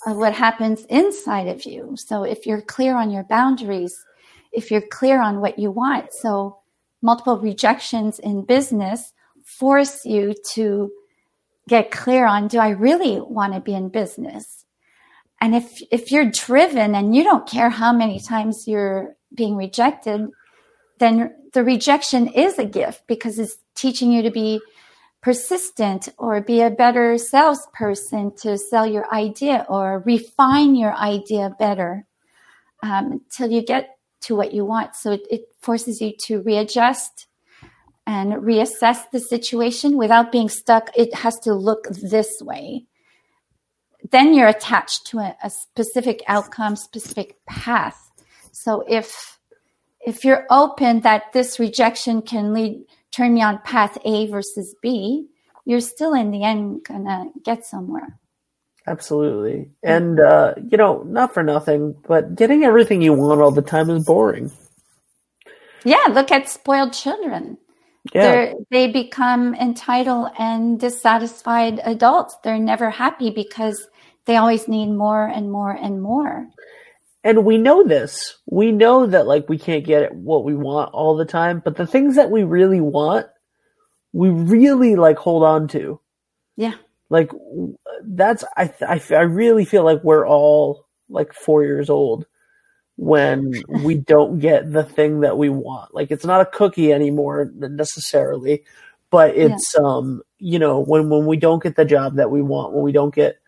of 0.05 0.17
what 0.17 0.33
happens 0.33 0.85
inside 0.89 1.47
of 1.47 1.65
you. 1.65 1.95
So, 1.95 2.23
if 2.23 2.45
you're 2.45 2.61
clear 2.61 2.95
on 2.95 3.11
your 3.11 3.23
boundaries, 3.23 3.95
if 4.51 4.69
you're 4.69 4.81
clear 4.81 5.21
on 5.21 5.39
what 5.39 5.57
you 5.57 5.71
want, 5.71 6.13
so 6.13 6.57
multiple 7.01 7.39
rejections 7.39 8.19
in 8.19 8.45
business 8.45 9.13
force 9.43 10.05
you 10.05 10.35
to 10.53 10.91
get 11.67 11.91
clear 11.91 12.25
on 12.25 12.47
do 12.47 12.59
I 12.59 12.69
really 12.69 13.19
want 13.19 13.53
to 13.53 13.59
be 13.59 13.73
in 13.73 13.89
business? 13.89 14.60
And 15.41 15.55
if 15.55 15.81
if 15.91 16.11
you're 16.11 16.29
driven 16.29 16.95
and 16.95 17.15
you 17.15 17.23
don't 17.23 17.49
care 17.49 17.69
how 17.69 17.91
many 17.91 18.19
times 18.19 18.67
you're 18.67 19.15
being 19.33 19.57
rejected, 19.57 20.29
then 20.99 21.33
the 21.53 21.63
rejection 21.63 22.27
is 22.27 22.59
a 22.59 22.65
gift 22.65 23.07
because 23.07 23.39
it's 23.39 23.57
teaching 23.75 24.11
you 24.11 24.21
to 24.21 24.31
be 24.31 24.61
persistent 25.21 26.09
or 26.17 26.41
be 26.41 26.61
a 26.61 26.69
better 26.69 27.17
salesperson 27.17 28.35
to 28.35 28.57
sell 28.57 28.85
your 28.85 29.11
idea 29.13 29.65
or 29.67 30.03
refine 30.05 30.75
your 30.75 30.93
idea 30.95 31.55
better 31.59 32.05
um, 32.83 33.21
you 33.39 33.63
get 33.63 33.97
to 34.21 34.35
what 34.35 34.53
you 34.53 34.65
want. 34.65 34.95
So 34.95 35.11
it, 35.13 35.21
it 35.29 35.41
forces 35.61 36.01
you 36.01 36.13
to 36.25 36.41
readjust 36.41 37.27
and 38.07 38.33
reassess 38.33 39.09
the 39.11 39.19
situation 39.19 39.97
without 39.97 40.31
being 40.31 40.49
stuck. 40.49 40.89
It 40.95 41.13
has 41.13 41.39
to 41.41 41.53
look 41.53 41.87
this 41.89 42.41
way. 42.41 42.85
Then 44.09 44.33
you're 44.33 44.47
attached 44.47 45.05
to 45.07 45.19
a, 45.19 45.35
a 45.43 45.49
specific 45.49 46.23
outcome, 46.27 46.75
specific 46.75 47.37
path. 47.45 48.11
So 48.51 48.83
if 48.87 49.39
if 50.03 50.25
you're 50.25 50.47
open 50.49 51.01
that 51.01 51.31
this 51.33 51.59
rejection 51.59 52.21
can 52.21 52.53
lead 52.53 52.83
turn 53.11 53.33
me 53.33 53.41
on 53.41 53.59
path 53.59 53.97
A 54.05 54.27
versus 54.27 54.75
B, 54.81 55.27
you're 55.65 55.81
still 55.81 56.13
in 56.13 56.31
the 56.31 56.43
end 56.43 56.83
gonna 56.83 57.25
get 57.43 57.65
somewhere. 57.65 58.17
Absolutely. 58.87 59.69
And 59.83 60.19
uh, 60.19 60.55
you 60.69 60.77
know, 60.77 61.03
not 61.03 61.33
for 61.33 61.43
nothing, 61.43 61.95
but 62.07 62.35
getting 62.35 62.63
everything 62.63 63.01
you 63.01 63.13
want 63.13 63.41
all 63.41 63.51
the 63.51 63.61
time 63.61 63.89
is 63.89 64.05
boring. 64.05 64.51
Yeah, 65.83 66.07
look 66.11 66.31
at 66.31 66.49
spoiled 66.49 66.93
children. 66.93 67.57
Yeah. 68.13 68.21
They're, 68.21 68.53
they 68.71 68.87
become 68.91 69.53
entitled 69.53 70.29
and 70.37 70.79
dissatisfied 70.79 71.79
adults. 71.83 72.35
They're 72.43 72.57
never 72.57 72.89
happy 72.89 73.29
because 73.29 73.87
they 74.25 74.37
always 74.37 74.67
need 74.67 74.91
more 74.91 75.25
and 75.25 75.51
more 75.51 75.71
and 75.71 76.01
more 76.01 76.47
and 77.23 77.45
we 77.45 77.57
know 77.57 77.83
this. 77.83 78.37
We 78.45 78.71
know 78.71 79.05
that 79.05 79.27
like 79.27 79.47
we 79.47 79.57
can't 79.57 79.85
get 79.85 80.13
what 80.13 80.43
we 80.43 80.55
want 80.55 80.93
all 80.93 81.15
the 81.15 81.25
time, 81.25 81.61
but 81.63 81.77
the 81.77 81.85
things 81.85 82.15
that 82.15 82.31
we 82.31 82.43
really 82.43 82.81
want, 82.81 83.27
we 84.11 84.29
really 84.29 84.95
like 84.95 85.17
hold 85.17 85.43
on 85.43 85.67
to. 85.69 85.99
Yeah. 86.55 86.73
Like 87.09 87.31
that's 88.03 88.43
I 88.57 88.73
I 88.81 89.01
I 89.11 89.21
really 89.21 89.65
feel 89.65 89.83
like 89.83 90.03
we're 90.03 90.27
all 90.27 90.87
like 91.09 91.33
4 91.33 91.63
years 91.63 91.89
old 91.89 92.25
when 92.95 93.53
we 93.67 93.95
don't 93.95 94.39
get 94.39 94.71
the 94.71 94.83
thing 94.83 95.19
that 95.19 95.37
we 95.37 95.49
want. 95.49 95.93
Like 95.93 96.09
it's 96.09 96.25
not 96.25 96.41
a 96.41 96.45
cookie 96.45 96.91
anymore 96.91 97.51
necessarily, 97.55 98.63
but 99.11 99.35
it's 99.35 99.75
yeah. 99.77 99.85
um 99.85 100.23
you 100.39 100.57
know 100.57 100.79
when 100.79 101.09
when 101.09 101.27
we 101.27 101.37
don't 101.37 101.61
get 101.61 101.75
the 101.75 101.85
job 101.85 102.15
that 102.15 102.31
we 102.31 102.41
want, 102.41 102.73
when 102.73 102.83
we 102.83 102.91
don't 102.91 103.13
get 103.13 103.40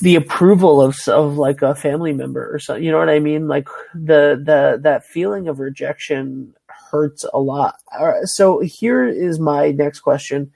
the 0.00 0.16
approval 0.16 0.80
of 0.80 0.96
of 1.08 1.36
like 1.36 1.62
a 1.62 1.74
family 1.74 2.12
member 2.12 2.52
or 2.52 2.58
something. 2.58 2.84
You 2.84 2.92
know 2.92 2.98
what 2.98 3.08
I 3.08 3.18
mean? 3.18 3.48
Like 3.48 3.68
the 3.94 4.40
the 4.42 4.78
that 4.82 5.06
feeling 5.06 5.48
of 5.48 5.60
rejection 5.60 6.54
hurts 6.90 7.24
a 7.32 7.38
lot. 7.38 7.76
so 8.24 8.60
here 8.60 9.06
is 9.06 9.38
my 9.38 9.70
next 9.70 10.00
question: 10.00 10.52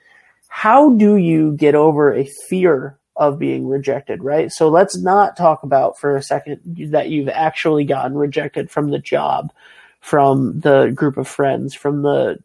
How 0.48 0.90
do 0.94 1.16
you 1.16 1.52
get 1.52 1.74
over 1.74 2.12
a 2.14 2.24
fear 2.24 2.98
of 3.16 3.38
being 3.38 3.66
rejected? 3.66 4.22
Right. 4.22 4.50
So 4.50 4.68
let's 4.68 4.98
not 4.98 5.36
talk 5.36 5.62
about 5.62 5.98
for 5.98 6.16
a 6.16 6.22
second 6.22 6.60
that 6.90 7.08
you've 7.08 7.28
actually 7.28 7.84
gotten 7.84 8.16
rejected 8.16 8.70
from 8.70 8.90
the 8.90 8.98
job, 8.98 9.52
from 10.00 10.60
the 10.60 10.92
group 10.94 11.16
of 11.16 11.28
friends, 11.28 11.74
from 11.74 12.02
the 12.02 12.38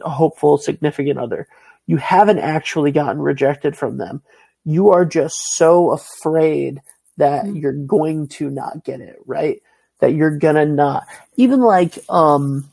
hopeful 0.00 0.58
significant 0.58 1.18
other. 1.18 1.46
You 1.86 1.96
haven't 1.96 2.38
actually 2.38 2.92
gotten 2.92 3.20
rejected 3.20 3.76
from 3.76 3.98
them 3.98 4.22
you 4.64 4.90
are 4.90 5.04
just 5.04 5.36
so 5.54 5.90
afraid 5.90 6.80
that 7.16 7.44
mm-hmm. 7.44 7.56
you're 7.56 7.72
going 7.72 8.28
to 8.28 8.50
not 8.50 8.84
get 8.84 9.00
it 9.00 9.16
right? 9.26 9.62
That 10.00 10.14
you're 10.14 10.38
gonna 10.38 10.66
not 10.66 11.04
even 11.36 11.60
like 11.60 11.98
um 12.08 12.70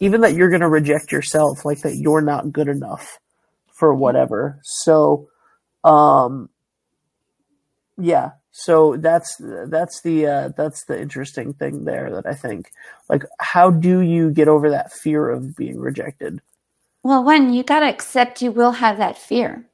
even 0.00 0.20
that 0.20 0.34
you're 0.34 0.50
gonna 0.50 0.68
reject 0.68 1.12
yourself 1.12 1.64
like 1.64 1.80
that 1.80 1.96
you're 1.96 2.20
not 2.20 2.52
good 2.52 2.68
enough 2.68 3.18
for 3.72 3.94
whatever. 3.94 4.60
So 4.62 5.28
um 5.84 6.50
yeah 7.96 8.32
so 8.50 8.96
that's 8.96 9.36
that's 9.38 10.00
the 10.02 10.26
uh, 10.26 10.48
that's 10.56 10.84
the 10.86 11.00
interesting 11.00 11.52
thing 11.52 11.84
there 11.84 12.10
that 12.10 12.26
i 12.26 12.34
think 12.34 12.72
like 13.08 13.24
how 13.38 13.70
do 13.70 14.00
you 14.00 14.30
get 14.30 14.48
over 14.48 14.70
that 14.70 14.92
fear 14.92 15.28
of 15.28 15.54
being 15.56 15.78
rejected? 15.78 16.40
Well 17.02 17.22
one 17.22 17.52
you 17.52 17.62
got 17.62 17.80
to 17.80 17.88
accept 17.88 18.42
you 18.42 18.50
will 18.50 18.72
have 18.72 18.98
that 18.98 19.16
fear 19.16 19.67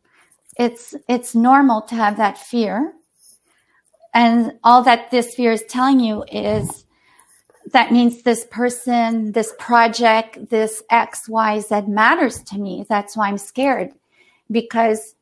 it's 0.56 0.94
it's 1.08 1.34
normal 1.34 1.82
to 1.82 1.94
have 1.94 2.16
that 2.16 2.38
fear. 2.38 2.92
And 4.12 4.52
all 4.62 4.82
that 4.84 5.10
this 5.10 5.34
fear 5.34 5.52
is 5.52 5.64
telling 5.68 6.00
you 6.00 6.24
is 6.30 6.84
that 7.72 7.92
means 7.92 8.22
this 8.22 8.46
person 8.50 9.32
this 9.32 9.52
project 9.58 10.50
this 10.50 10.82
x 10.90 11.28
y 11.28 11.60
z 11.60 11.80
matters 11.88 12.42
to 12.44 12.58
me. 12.58 12.84
That's 12.88 13.16
why 13.16 13.28
i'm 13.28 13.38
scared. 13.38 13.92
Because 14.50 15.14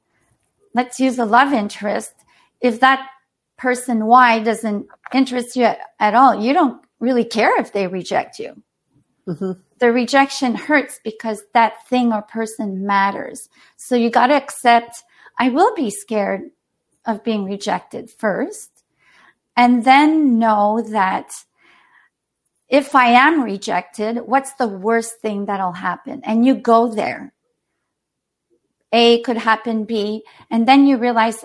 let's 0.75 1.01
use 1.01 1.19
a 1.19 1.25
love 1.25 1.53
interest. 1.53 2.13
If 2.61 2.81
that 2.81 3.09
person 3.57 4.07
y 4.07 4.41
doesn't 4.41 4.87
interest 5.15 5.57
you 5.57 5.65
at, 5.65 5.79
at 5.99 6.15
all 6.15 6.43
you 6.43 6.53
don't 6.53 6.83
really 7.01 7.25
care 7.25 7.59
if 7.61 7.73
they 7.73 7.87
reject 7.87 8.39
you. 8.39 8.63
Mm-hmm. 9.27 9.53
the 9.79 9.93
rejection 9.93 10.57
hurts 10.57 10.99
because 11.05 11.45
that 11.55 11.87
thing 11.89 12.13
or 12.13 12.23
person 12.23 12.85
matters. 12.85 13.49
So 13.77 13.95
you 13.95 14.11
got 14.11 14.27
to 14.27 14.35
accept 14.35 15.05
I 15.43 15.49
will 15.49 15.75
be 15.75 15.91
scared 15.91 16.53
of 17.05 17.25
being 17.25 17.45
rejected 17.45 18.09
first, 18.09 18.71
and 19.57 19.85
then 19.85 20.39
know 20.39 20.81
that 20.91 21.33
if 22.69 22.95
I 22.95 23.07
am 23.09 23.43
rejected, 23.43 24.19
what's 24.19 24.53
the 24.53 24.69
worst 24.69 25.19
thing 25.21 25.47
that'll 25.47 25.73
happen? 25.73 26.23
And 26.23 26.47
you 26.47 26.55
go 26.55 26.95
there. 26.95 27.33
A 28.93 29.21
could 29.23 29.37
happen, 29.37 29.83
B, 29.83 30.23
and 30.49 30.69
then 30.69 30.87
you 30.87 30.97
realize, 30.97 31.45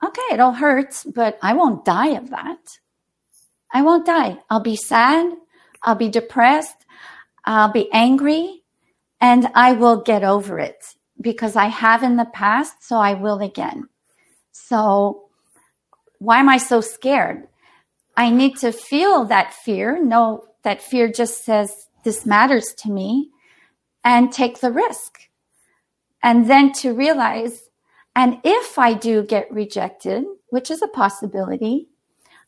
okay, 0.00 0.28
it'll 0.34 0.52
hurt, 0.52 1.02
but 1.12 1.40
I 1.42 1.54
won't 1.54 1.84
die 1.84 2.10
of 2.10 2.30
that. 2.30 2.78
I 3.72 3.82
won't 3.82 4.06
die. 4.06 4.38
I'll 4.48 4.62
be 4.62 4.76
sad. 4.76 5.32
I'll 5.82 5.96
be 5.96 6.08
depressed. 6.08 6.86
I'll 7.44 7.72
be 7.72 7.90
angry 7.92 8.62
and 9.20 9.50
I 9.56 9.72
will 9.72 10.02
get 10.02 10.22
over 10.22 10.60
it 10.60 10.94
because 11.20 11.56
I 11.56 11.66
have 11.66 12.02
in 12.02 12.16
the 12.16 12.24
past, 12.24 12.86
so 12.86 12.96
I 12.96 13.14
will 13.14 13.40
again. 13.40 13.88
So 14.52 15.28
why 16.18 16.38
am 16.38 16.48
I 16.48 16.58
so 16.58 16.80
scared? 16.80 17.48
I 18.16 18.30
need 18.30 18.56
to 18.58 18.72
feel 18.72 19.24
that 19.26 19.54
fear, 19.54 20.02
know 20.02 20.44
that 20.64 20.82
fear 20.82 21.10
just 21.10 21.44
says, 21.44 21.88
this 22.04 22.26
matters 22.26 22.74
to 22.78 22.90
me, 22.90 23.30
and 24.04 24.32
take 24.32 24.60
the 24.60 24.72
risk. 24.72 25.18
And 26.22 26.50
then 26.50 26.72
to 26.74 26.92
realize, 26.92 27.68
and 28.16 28.38
if 28.42 28.78
I 28.78 28.94
do 28.94 29.22
get 29.22 29.52
rejected, 29.52 30.24
which 30.50 30.70
is 30.70 30.82
a 30.82 30.88
possibility, 30.88 31.88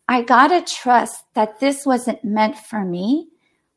I 0.09 0.23
gotta 0.23 0.63
trust 0.63 1.25
that 1.35 1.61
this 1.61 1.87
wasn't 1.87 2.25
meant 2.25 2.59
for 2.59 2.85
me 2.85 3.29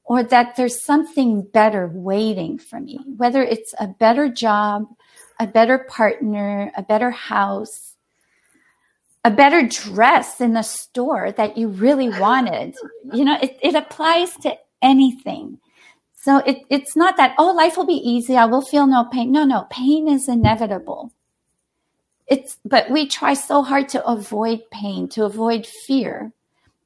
or 0.05 0.23
that 0.23 0.55
there's 0.55 0.83
something 0.83 1.41
better 1.41 1.89
waiting 1.93 2.57
for 2.57 2.79
me, 2.79 2.99
whether 3.17 3.41
it's 3.41 3.73
a 3.79 3.87
better 3.87 4.27
job, 4.29 4.85
a 5.39 5.47
better 5.47 5.79
partner, 5.79 6.71
a 6.75 6.83
better 6.83 7.11
house, 7.11 7.95
a 9.23 9.31
better 9.31 9.65
dress 9.65 10.41
in 10.41 10.53
the 10.53 10.61
store 10.61 11.31
that 11.31 11.57
you 11.57 11.69
really 11.69 12.09
wanted. 12.09 12.75
You 13.13 13.23
know, 13.23 13.37
it, 13.41 13.57
it 13.61 13.75
applies 13.75 14.35
to 14.37 14.57
anything. 14.81 15.59
So 16.15 16.37
it, 16.37 16.59
it's 16.69 16.95
not 16.95 17.17
that, 17.17 17.35
oh, 17.37 17.53
life 17.53 17.77
will 17.77 17.85
be 17.85 17.93
easy. 17.93 18.35
I 18.37 18.45
will 18.45 18.61
feel 18.61 18.87
no 18.87 19.05
pain. 19.05 19.31
No, 19.31 19.45
no, 19.45 19.67
pain 19.69 20.07
is 20.07 20.27
inevitable. 20.27 21.11
It's, 22.27 22.57
but 22.63 22.89
we 22.89 23.07
try 23.07 23.33
so 23.33 23.63
hard 23.63 23.89
to 23.89 24.05
avoid 24.05 24.61
pain, 24.71 25.07
to 25.09 25.25
avoid 25.25 25.65
fear, 25.65 26.31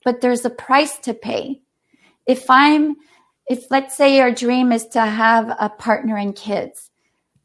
but 0.03 0.21
there's 0.21 0.45
a 0.45 0.49
price 0.49 0.97
to 0.99 1.13
pay. 1.13 1.61
If 2.27 2.49
I'm, 2.49 2.95
if 3.47 3.71
let's 3.71 3.95
say 3.95 4.17
your 4.17 4.31
dream 4.31 4.71
is 4.71 4.85
to 4.87 5.01
have 5.01 5.49
a 5.59 5.69
partner 5.69 6.17
and 6.17 6.35
kids, 6.35 6.91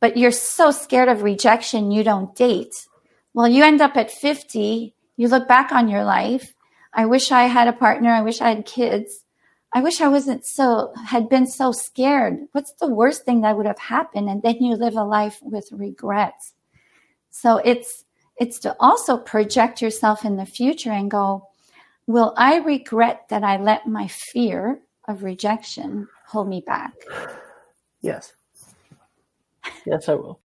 but 0.01 0.17
you're 0.17 0.33
so 0.33 0.73
scared 0.73 1.09
of 1.09 1.23
rejection, 1.23 1.93
you 1.93 2.03
don't 2.03 2.35
date. 2.35 2.75
Well, 3.35 3.49
you 3.49 3.63
end 3.63 3.81
up 3.81 3.97
at 3.97 4.11
50, 4.11 4.95
you 5.17 5.29
look 5.29 5.47
back 5.47 5.71
on 5.73 5.89
your 5.89 6.05
life. 6.05 6.55
I 6.93 7.07
wish 7.07 7.31
I 7.31 7.45
had 7.45 7.69
a 7.69 7.73
partner. 7.73 8.11
I 8.11 8.23
wish 8.23 8.41
I 8.41 8.49
had 8.49 8.67
kids. 8.67 9.25
I 9.73 9.81
wish 9.81 10.01
I 10.01 10.09
wasn't 10.09 10.45
so, 10.45 10.93
had 11.07 11.29
been 11.29 11.47
so 11.47 11.73
scared. 11.73 12.41
What's 12.53 12.73
the 12.73 12.89
worst 12.89 13.25
thing 13.25 13.41
that 13.41 13.57
would 13.57 13.67
have 13.67 13.79
happened? 13.79 14.29
And 14.29 14.43
then 14.43 14.57
you 14.57 14.75
live 14.75 14.97
a 14.97 15.05
life 15.05 15.39
with 15.41 15.69
regrets. 15.73 16.53
So 17.31 17.57
it's, 17.65 18.05
it's 18.37 18.59
to 18.61 18.77
also 18.79 19.17
project 19.17 19.81
yourself 19.81 20.25
in 20.25 20.37
the 20.37 20.45
future 20.45 20.91
and 20.91 21.11
go, 21.11 21.49
will 22.07 22.35
I 22.37 22.59
regret 22.59 23.29
that 23.31 23.45
I 23.45 23.57
let 23.59 23.87
my 23.87 24.09
fear 24.09 24.81
of 25.09 25.23
rejection 25.23 26.09
hold 26.27 26.49
me 26.49 26.63
back? 26.67 26.95
Yes. 28.01 28.33
Yes, 29.87 30.09
I 30.09 30.15
will. 30.15 30.41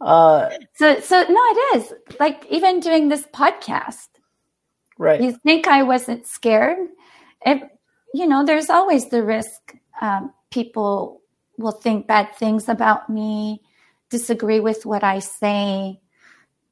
Uh, 0.00 0.50
so, 0.74 1.00
so 1.00 1.22
no, 1.22 1.40
it 1.40 1.76
is 1.76 1.94
like 2.20 2.44
even 2.50 2.80
doing 2.80 3.08
this 3.08 3.24
podcast. 3.34 4.08
Right. 4.98 5.20
You 5.20 5.32
think 5.32 5.66
I 5.66 5.82
wasn't 5.82 6.26
scared? 6.26 6.88
If, 7.44 7.62
you 8.12 8.26
know, 8.26 8.44
there's 8.44 8.70
always 8.70 9.08
the 9.08 9.22
risk. 9.22 9.74
Um, 10.00 10.32
people 10.50 11.22
will 11.58 11.72
think 11.72 12.06
bad 12.06 12.34
things 12.36 12.68
about 12.68 13.08
me, 13.08 13.62
disagree 14.10 14.60
with 14.60 14.84
what 14.84 15.02
I 15.02 15.20
say, 15.20 16.00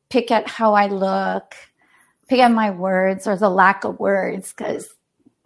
pick 0.08 0.30
at 0.30 0.48
how 0.48 0.74
I 0.74 0.86
look, 0.86 1.54
pick 2.32 2.40
at 2.40 2.50
my 2.50 2.70
words 2.70 3.26
or 3.26 3.36
the 3.36 3.50
lack 3.50 3.84
of 3.84 4.00
words, 4.00 4.54
because, 4.56 4.88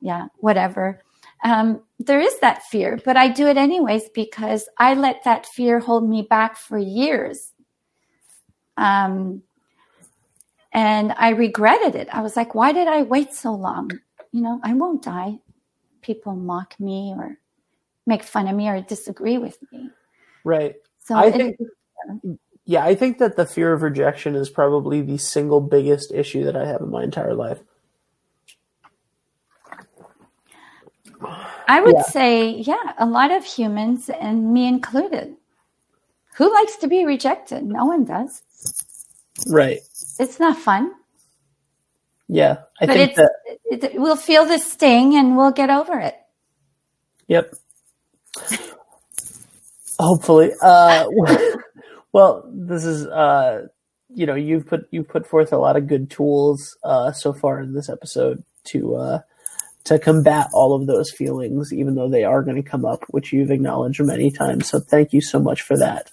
yeah, 0.00 0.26
whatever. 0.36 1.02
Um, 1.42 1.82
there 1.98 2.20
is 2.20 2.38
that 2.38 2.62
fear, 2.62 3.00
but 3.04 3.16
I 3.16 3.26
do 3.26 3.48
it 3.48 3.56
anyways 3.56 4.08
because 4.14 4.68
I 4.78 4.94
let 4.94 5.24
that 5.24 5.46
fear 5.46 5.80
hold 5.80 6.08
me 6.08 6.22
back 6.22 6.56
for 6.56 6.78
years. 6.78 7.52
Um, 8.76 9.42
and 10.72 11.12
I 11.16 11.30
regretted 11.30 11.96
it. 11.96 12.08
I 12.12 12.22
was 12.22 12.36
like, 12.36 12.54
why 12.54 12.70
did 12.70 12.86
I 12.86 13.02
wait 13.02 13.34
so 13.34 13.52
long? 13.52 13.90
You 14.30 14.42
know, 14.42 14.60
I 14.62 14.72
won't 14.74 15.02
die. 15.02 15.40
People 16.02 16.36
mock 16.36 16.78
me 16.78 17.14
or 17.18 17.36
make 18.06 18.22
fun 18.22 18.46
of 18.46 18.54
me 18.54 18.68
or 18.68 18.80
disagree 18.80 19.38
with 19.38 19.58
me. 19.72 19.90
Right. 20.44 20.76
So 21.02 21.16
I 21.16 21.32
think, 21.32 21.56
yeah, 22.66 22.84
I 22.84 22.96
think 22.96 23.18
that 23.18 23.36
the 23.36 23.46
fear 23.46 23.72
of 23.72 23.82
rejection 23.82 24.34
is 24.34 24.50
probably 24.50 25.00
the 25.00 25.18
single 25.18 25.60
biggest 25.60 26.12
issue 26.12 26.44
that 26.44 26.56
I 26.56 26.66
have 26.66 26.80
in 26.80 26.90
my 26.90 27.04
entire 27.04 27.32
life. 27.32 27.60
I 31.68 31.80
would 31.80 31.94
yeah. 31.94 32.02
say, 32.02 32.50
yeah, 32.50 32.92
a 32.98 33.06
lot 33.06 33.30
of 33.30 33.44
humans, 33.44 34.10
and 34.10 34.52
me 34.52 34.66
included. 34.66 35.36
Who 36.36 36.52
likes 36.52 36.76
to 36.78 36.88
be 36.88 37.04
rejected? 37.04 37.64
No 37.64 37.84
one 37.84 38.04
does. 38.04 38.42
Right. 39.48 39.78
It's 40.18 40.40
not 40.40 40.58
fun. 40.58 40.92
Yeah, 42.28 42.58
I 42.80 42.86
but 42.86 42.96
think 42.96 43.14
that 43.14 43.30
it, 43.64 43.84
it, 43.84 44.00
we'll 44.00 44.16
feel 44.16 44.44
the 44.44 44.58
sting 44.58 45.14
and 45.14 45.36
we'll 45.36 45.52
get 45.52 45.70
over 45.70 46.00
it. 46.00 46.16
Yep. 47.28 47.54
Hopefully. 50.00 50.50
Uh, 50.60 51.06
well, 52.16 52.48
this 52.50 52.86
is 52.86 53.06
uh, 53.06 53.66
you 54.08 54.24
know 54.24 54.36
you've 54.36 54.66
put 54.66 54.88
you 54.90 55.02
put 55.02 55.26
forth 55.26 55.52
a 55.52 55.58
lot 55.58 55.76
of 55.76 55.86
good 55.86 56.08
tools 56.08 56.74
uh, 56.82 57.12
so 57.12 57.34
far 57.34 57.60
in 57.60 57.74
this 57.74 57.90
episode 57.90 58.42
to 58.68 58.96
uh, 58.96 59.18
to 59.84 59.98
combat 59.98 60.48
all 60.54 60.72
of 60.74 60.86
those 60.86 61.10
feelings, 61.10 61.74
even 61.74 61.94
though 61.94 62.08
they 62.08 62.24
are 62.24 62.42
going 62.42 62.56
to 62.56 62.62
come 62.62 62.86
up, 62.86 63.04
which 63.10 63.34
you've 63.34 63.50
acknowledged 63.50 64.02
many 64.02 64.30
times. 64.30 64.66
So 64.66 64.80
thank 64.80 65.12
you 65.12 65.20
so 65.20 65.38
much 65.38 65.60
for 65.60 65.76
that. 65.76 66.10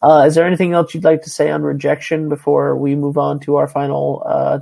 Uh, 0.00 0.24
is 0.26 0.34
there 0.34 0.46
anything 0.46 0.72
else 0.72 0.94
you'd 0.94 1.04
like 1.04 1.20
to 1.24 1.30
say 1.30 1.50
on 1.50 1.60
rejection 1.60 2.30
before 2.30 2.74
we 2.74 2.96
move 2.96 3.18
on 3.18 3.38
to 3.40 3.56
our 3.56 3.68
final 3.68 4.22
uh, 4.24 4.60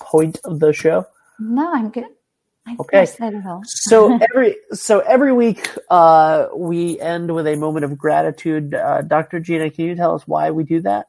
point 0.00 0.40
of 0.42 0.58
the 0.58 0.72
show? 0.72 1.06
No, 1.38 1.72
I'm 1.72 1.90
good. 1.90 2.06
I 2.66 2.76
okay. 2.78 3.06
so 3.64 4.18
every 4.30 4.56
so 4.72 5.00
every 5.00 5.32
week 5.32 5.68
uh, 5.88 6.48
we 6.54 7.00
end 7.00 7.34
with 7.34 7.46
a 7.46 7.56
moment 7.56 7.84
of 7.84 7.96
gratitude. 7.96 8.74
Uh, 8.74 9.02
Dr. 9.02 9.40
Gina, 9.40 9.70
can 9.70 9.86
you 9.86 9.94
tell 9.94 10.14
us 10.14 10.26
why 10.26 10.50
we 10.50 10.64
do 10.64 10.80
that? 10.82 11.06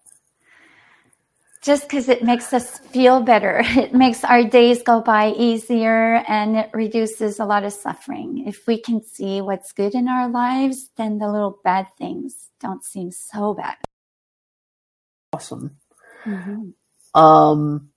just 1.61 1.83
because 1.83 2.09
it 2.09 2.23
makes 2.23 2.53
us 2.53 2.79
feel 2.79 3.21
better. 3.21 3.63
It 3.81 3.93
makes 3.93 4.23
our 4.23 4.43
days 4.43 4.81
go 4.81 5.01
by 5.01 5.31
easier 5.31 6.23
and 6.27 6.57
it 6.57 6.69
reduces 6.73 7.39
a 7.39 7.45
lot 7.45 7.63
of 7.63 7.73
suffering. 7.73 8.47
If 8.47 8.67
we 8.67 8.79
can 8.79 9.03
see 9.03 9.41
what's 9.41 9.71
good 9.71 9.93
in 9.93 10.07
our 10.07 10.27
lives, 10.29 10.89
then 10.97 11.19
the 11.19 11.31
little 11.31 11.59
bad 11.63 11.87
things 11.97 12.49
don't 12.59 12.83
seem 12.83 13.11
so 13.11 13.53
bad. 13.53 13.77
Awesome. 15.33 15.77
Mm-hmm. 16.25 17.19
Um, 17.19 17.90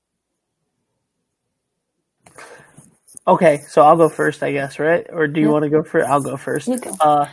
okay, 3.26 3.62
so 3.68 3.82
I'll 3.82 3.96
go 3.96 4.08
first, 4.08 4.42
I 4.42 4.52
guess, 4.52 4.78
right? 4.78 5.06
Or 5.10 5.26
do 5.26 5.40
you 5.40 5.50
want 5.50 5.64
to 5.64 5.70
go 5.70 5.82
first? 5.82 6.08
I'll 6.08 6.20
go 6.20 6.36
first. 6.36 6.68
You 6.68 6.78
go. 6.78 6.94
Uh, 7.00 7.28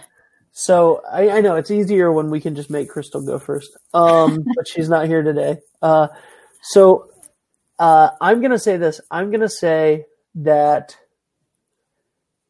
so 0.52 1.02
I, 1.10 1.30
I, 1.30 1.42
know 1.42 1.56
it's 1.56 1.72
easier 1.72 2.12
when 2.12 2.30
we 2.30 2.42
can 2.42 2.56
just 2.56 2.70
make 2.70 2.90
Crystal 2.90 3.26
go 3.26 3.40
first. 3.40 3.78
Um, 3.94 4.44
but 4.56 4.68
she's 4.68 4.90
not 4.90 5.08
here 5.08 5.24
today. 5.24 5.58
Uh, 5.82 6.08
so 6.62 7.10
uh, 7.80 8.12
I'm 8.20 8.42
gonna 8.42 8.60
say 8.60 8.78
this. 8.78 9.02
I'm 9.10 9.32
gonna 9.32 9.50
say 9.50 10.06
that 10.36 10.98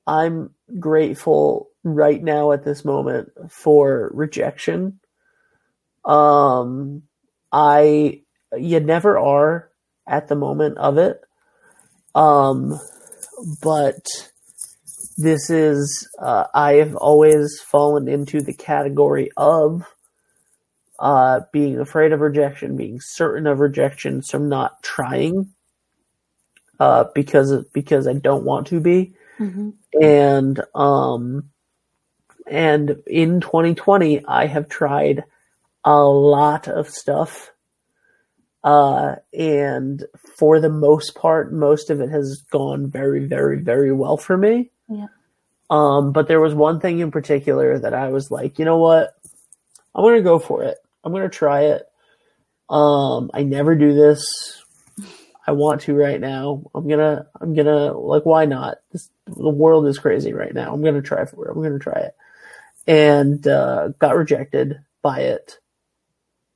I'm 0.05 0.51
grateful 0.79 1.69
right 1.83 2.21
now 2.21 2.51
at 2.51 2.63
this 2.63 2.83
moment 2.83 3.29
for 3.49 4.11
rejection. 4.13 4.99
Um, 6.03 7.03
I 7.51 8.23
you 8.57 8.79
never 8.79 9.17
are 9.17 9.69
at 10.07 10.27
the 10.27 10.35
moment 10.35 10.77
of 10.77 10.97
it. 10.97 11.21
Um, 12.15 12.79
but 13.61 14.05
this 15.17 15.49
is 15.49 16.07
uh, 16.19 16.45
I 16.53 16.73
have 16.73 16.95
always 16.95 17.59
fallen 17.61 18.07
into 18.07 18.41
the 18.41 18.53
category 18.53 19.29
of 19.37 19.83
uh, 20.99 21.41
being 21.51 21.79
afraid 21.79 22.11
of 22.11 22.21
rejection, 22.21 22.77
being 22.77 22.99
certain 23.01 23.47
of 23.47 23.59
rejection, 23.59 24.21
so 24.21 24.37
I'm 24.37 24.49
not 24.49 24.83
trying 24.83 25.53
uh, 26.79 27.05
because 27.13 27.63
because 27.73 28.07
I 28.07 28.13
don't 28.13 28.43
want 28.43 28.67
to 28.67 28.79
be, 28.79 29.13
mm-hmm. 29.39 29.69
and 30.01 30.61
um, 30.73 31.49
and 32.47 32.97
in 33.07 33.41
2020 33.41 34.25
I 34.25 34.47
have 34.47 34.67
tried 34.67 35.23
a 35.83 36.03
lot 36.03 36.67
of 36.67 36.89
stuff. 36.89 37.50
Uh, 38.63 39.15
and 39.33 40.05
for 40.37 40.59
the 40.59 40.69
most 40.69 41.15
part, 41.15 41.51
most 41.51 41.89
of 41.89 41.99
it 42.01 42.09
has 42.09 42.43
gone 42.51 42.89
very, 42.89 43.25
very, 43.25 43.59
very 43.59 43.91
well 43.91 44.17
for 44.17 44.37
me. 44.37 44.71
Yeah. 44.87 45.07
Um, 45.69 46.11
but 46.11 46.27
there 46.27 46.41
was 46.41 46.53
one 46.53 46.79
thing 46.79 46.99
in 46.99 47.11
particular 47.11 47.79
that 47.79 47.93
I 47.93 48.09
was 48.09 48.29
like, 48.29 48.59
you 48.59 48.65
know 48.65 48.77
what? 48.77 49.15
I'm 49.95 50.03
going 50.03 50.17
to 50.17 50.21
go 50.21 50.37
for 50.37 50.63
it. 50.63 50.77
I'm 51.03 51.11
going 51.11 51.23
to 51.23 51.29
try 51.29 51.63
it. 51.65 51.87
Um, 52.69 53.31
I 53.33 53.43
never 53.43 53.75
do 53.75 53.93
this. 53.93 54.23
I 55.45 55.53
want 55.53 55.81
to 55.81 55.95
right 55.95 56.21
now. 56.21 56.63
I'm 56.75 56.87
gonna, 56.87 57.25
I'm 57.41 57.55
gonna, 57.55 57.91
like, 57.97 58.25
why 58.25 58.45
not? 58.45 58.77
This, 58.91 59.09
the 59.25 59.49
world 59.49 59.87
is 59.87 59.97
crazy 59.97 60.33
right 60.33 60.53
now. 60.53 60.71
I'm 60.71 60.83
gonna 60.83 61.01
try 61.01 61.25
for 61.25 61.47
it. 61.47 61.51
I'm 61.51 61.61
gonna 61.61 61.79
try 61.79 61.99
it. 61.99 62.15
And, 62.87 63.45
uh, 63.47 63.89
got 63.99 64.15
rejected 64.15 64.79
by 65.01 65.21
it, 65.21 65.57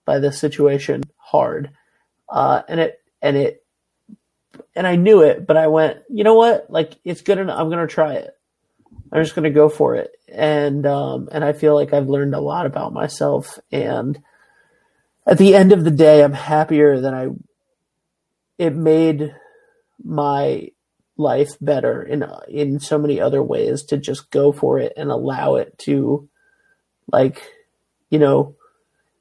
by 0.05 0.19
this 0.19 0.39
situation 0.39 1.03
hard. 1.17 1.71
Uh, 2.29 2.61
and 2.67 2.79
it, 2.79 3.01
and 3.21 3.37
it 3.37 3.65
and 4.75 4.85
I 4.85 4.95
knew 4.95 5.21
it, 5.21 5.45
but 5.47 5.57
I 5.57 5.67
went, 5.67 5.99
you 6.09 6.23
know 6.23 6.35
what? 6.35 6.69
Like 6.69 6.97
it's 7.03 7.21
good 7.21 7.37
enough. 7.37 7.59
I'm 7.59 7.69
to 7.85 7.93
try 7.93 8.15
it. 8.15 8.31
I'm 9.11 9.23
just 9.23 9.35
to 9.43 9.49
go 9.49 9.69
for 9.69 9.95
it. 9.95 10.11
And, 10.27 10.85
um, 10.85 11.29
and 11.31 11.43
I 11.43 11.53
feel 11.53 11.75
like 11.75 11.93
I've 11.93 12.09
learned 12.09 12.35
a 12.35 12.41
lot 12.41 12.65
about 12.65 12.93
myself. 12.93 13.59
And 13.71 14.21
at 15.25 15.37
the 15.37 15.55
end 15.55 15.71
of 15.71 15.83
the 15.83 15.91
day, 15.91 16.23
I'm 16.23 16.33
happier 16.33 16.99
than 16.99 17.13
I, 17.13 17.27
it 18.57 18.75
made 18.75 19.33
my 20.03 20.69
life 21.17 21.51
better 21.61 22.03
in, 22.03 22.25
in 22.49 22.79
so 22.79 22.97
many 22.97 23.21
other 23.21 23.41
ways 23.41 23.83
to 23.83 23.97
just 23.97 24.31
go 24.31 24.51
for 24.51 24.79
it 24.79 24.93
and 24.97 25.09
allow 25.09 25.55
it 25.55 25.77
to 25.79 26.27
like, 27.11 27.41
you 28.09 28.19
know, 28.19 28.55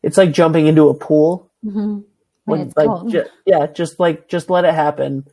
it's 0.03 0.19
like 0.19 0.33
jumping 0.33 0.67
into 0.67 0.89
a 0.89 0.95
pool. 0.95 1.51
hmm 1.63 2.01
When 2.45 2.61
it's 2.61 2.77
like, 2.77 2.87
cold. 2.87 3.11
ju- 3.11 3.29
yeah, 3.47 3.67
just 3.67 3.99
like 3.99 4.29
just 4.29 4.51
let 4.51 4.65
it 4.65 4.75
happen, 4.75 5.27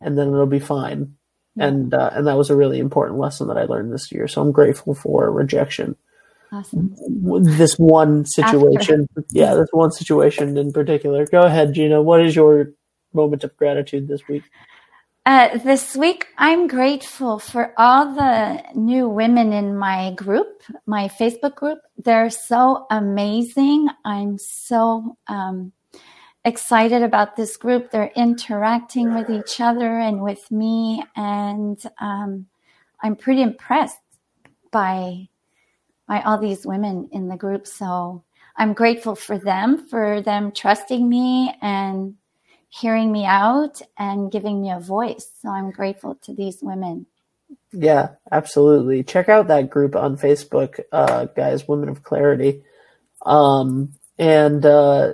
and 0.00 0.18
then 0.18 0.28
it'll 0.28 0.46
be 0.46 0.58
fine. 0.58 1.14
And 1.60 1.92
uh, 1.92 2.10
and 2.12 2.26
that 2.26 2.36
was 2.36 2.50
a 2.50 2.56
really 2.56 2.78
important 2.78 3.18
lesson 3.18 3.48
that 3.48 3.58
I 3.58 3.64
learned 3.64 3.92
this 3.92 4.12
year. 4.12 4.28
So 4.28 4.40
I'm 4.40 4.52
grateful 4.52 4.94
for 4.94 5.30
rejection. 5.30 5.96
awesome. 6.52 6.94
This 7.42 7.74
one 7.78 8.24
situation, 8.26 9.08
yeah, 9.30 9.54
this 9.54 9.68
one 9.72 9.90
situation 9.90 10.56
in 10.56 10.72
particular. 10.72 11.26
Go 11.26 11.42
ahead, 11.42 11.74
Gina. 11.74 12.00
What 12.00 12.24
is 12.24 12.36
your 12.36 12.72
moment 13.12 13.42
of 13.42 13.56
gratitude 13.56 14.06
this 14.06 14.26
week? 14.28 14.44
Uh, 15.26 15.58
this 15.58 15.94
week, 15.96 16.28
I'm 16.38 16.68
grateful 16.68 17.38
for 17.38 17.74
all 17.76 18.14
the 18.14 18.62
new 18.74 19.08
women 19.08 19.52
in 19.52 19.76
my 19.76 20.14
group, 20.14 20.62
my 20.86 21.08
Facebook 21.08 21.56
group. 21.56 21.80
They're 21.98 22.30
so 22.30 22.86
amazing. 22.90 23.88
I'm 24.04 24.38
so 24.38 25.18
um, 25.26 25.72
excited 26.44 27.02
about 27.02 27.36
this 27.36 27.56
group. 27.56 27.90
They're 27.90 28.12
interacting 28.14 29.14
with 29.14 29.30
each 29.30 29.60
other 29.60 29.98
and 29.98 30.22
with 30.22 30.50
me, 30.50 31.04
and 31.16 31.80
um, 32.00 32.46
I'm 33.02 33.16
pretty 33.16 33.42
impressed 33.42 33.98
by 34.70 35.28
by 36.06 36.22
all 36.22 36.38
these 36.38 36.66
women 36.66 37.08
in 37.12 37.28
the 37.28 37.36
group. 37.36 37.66
So 37.66 38.24
I'm 38.56 38.72
grateful 38.72 39.14
for 39.14 39.38
them, 39.38 39.86
for 39.88 40.22
them 40.22 40.52
trusting 40.52 41.06
me 41.06 41.54
and 41.60 42.14
hearing 42.70 43.12
me 43.12 43.24
out 43.24 43.80
and 43.98 44.32
giving 44.32 44.60
me 44.60 44.70
a 44.70 44.80
voice. 44.80 45.30
So 45.40 45.50
I'm 45.50 45.70
grateful 45.70 46.16
to 46.22 46.34
these 46.34 46.58
women. 46.62 47.06
Yeah, 47.72 48.10
absolutely. 48.32 49.02
Check 49.04 49.28
out 49.28 49.48
that 49.48 49.70
group 49.70 49.94
on 49.94 50.16
Facebook, 50.16 50.80
uh, 50.92 51.26
guys, 51.26 51.68
Women 51.68 51.88
of 51.88 52.02
Clarity. 52.02 52.62
Um, 53.24 53.94
and, 54.18 54.64
uh, 54.64 55.12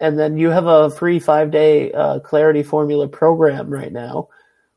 and 0.00 0.18
then 0.18 0.36
you 0.36 0.50
have 0.50 0.66
a 0.66 0.90
free 0.90 1.18
five 1.18 1.50
day, 1.50 1.92
uh, 1.92 2.20
clarity 2.20 2.62
formula 2.62 3.08
program 3.08 3.68
right 3.70 3.92
now, 3.92 4.28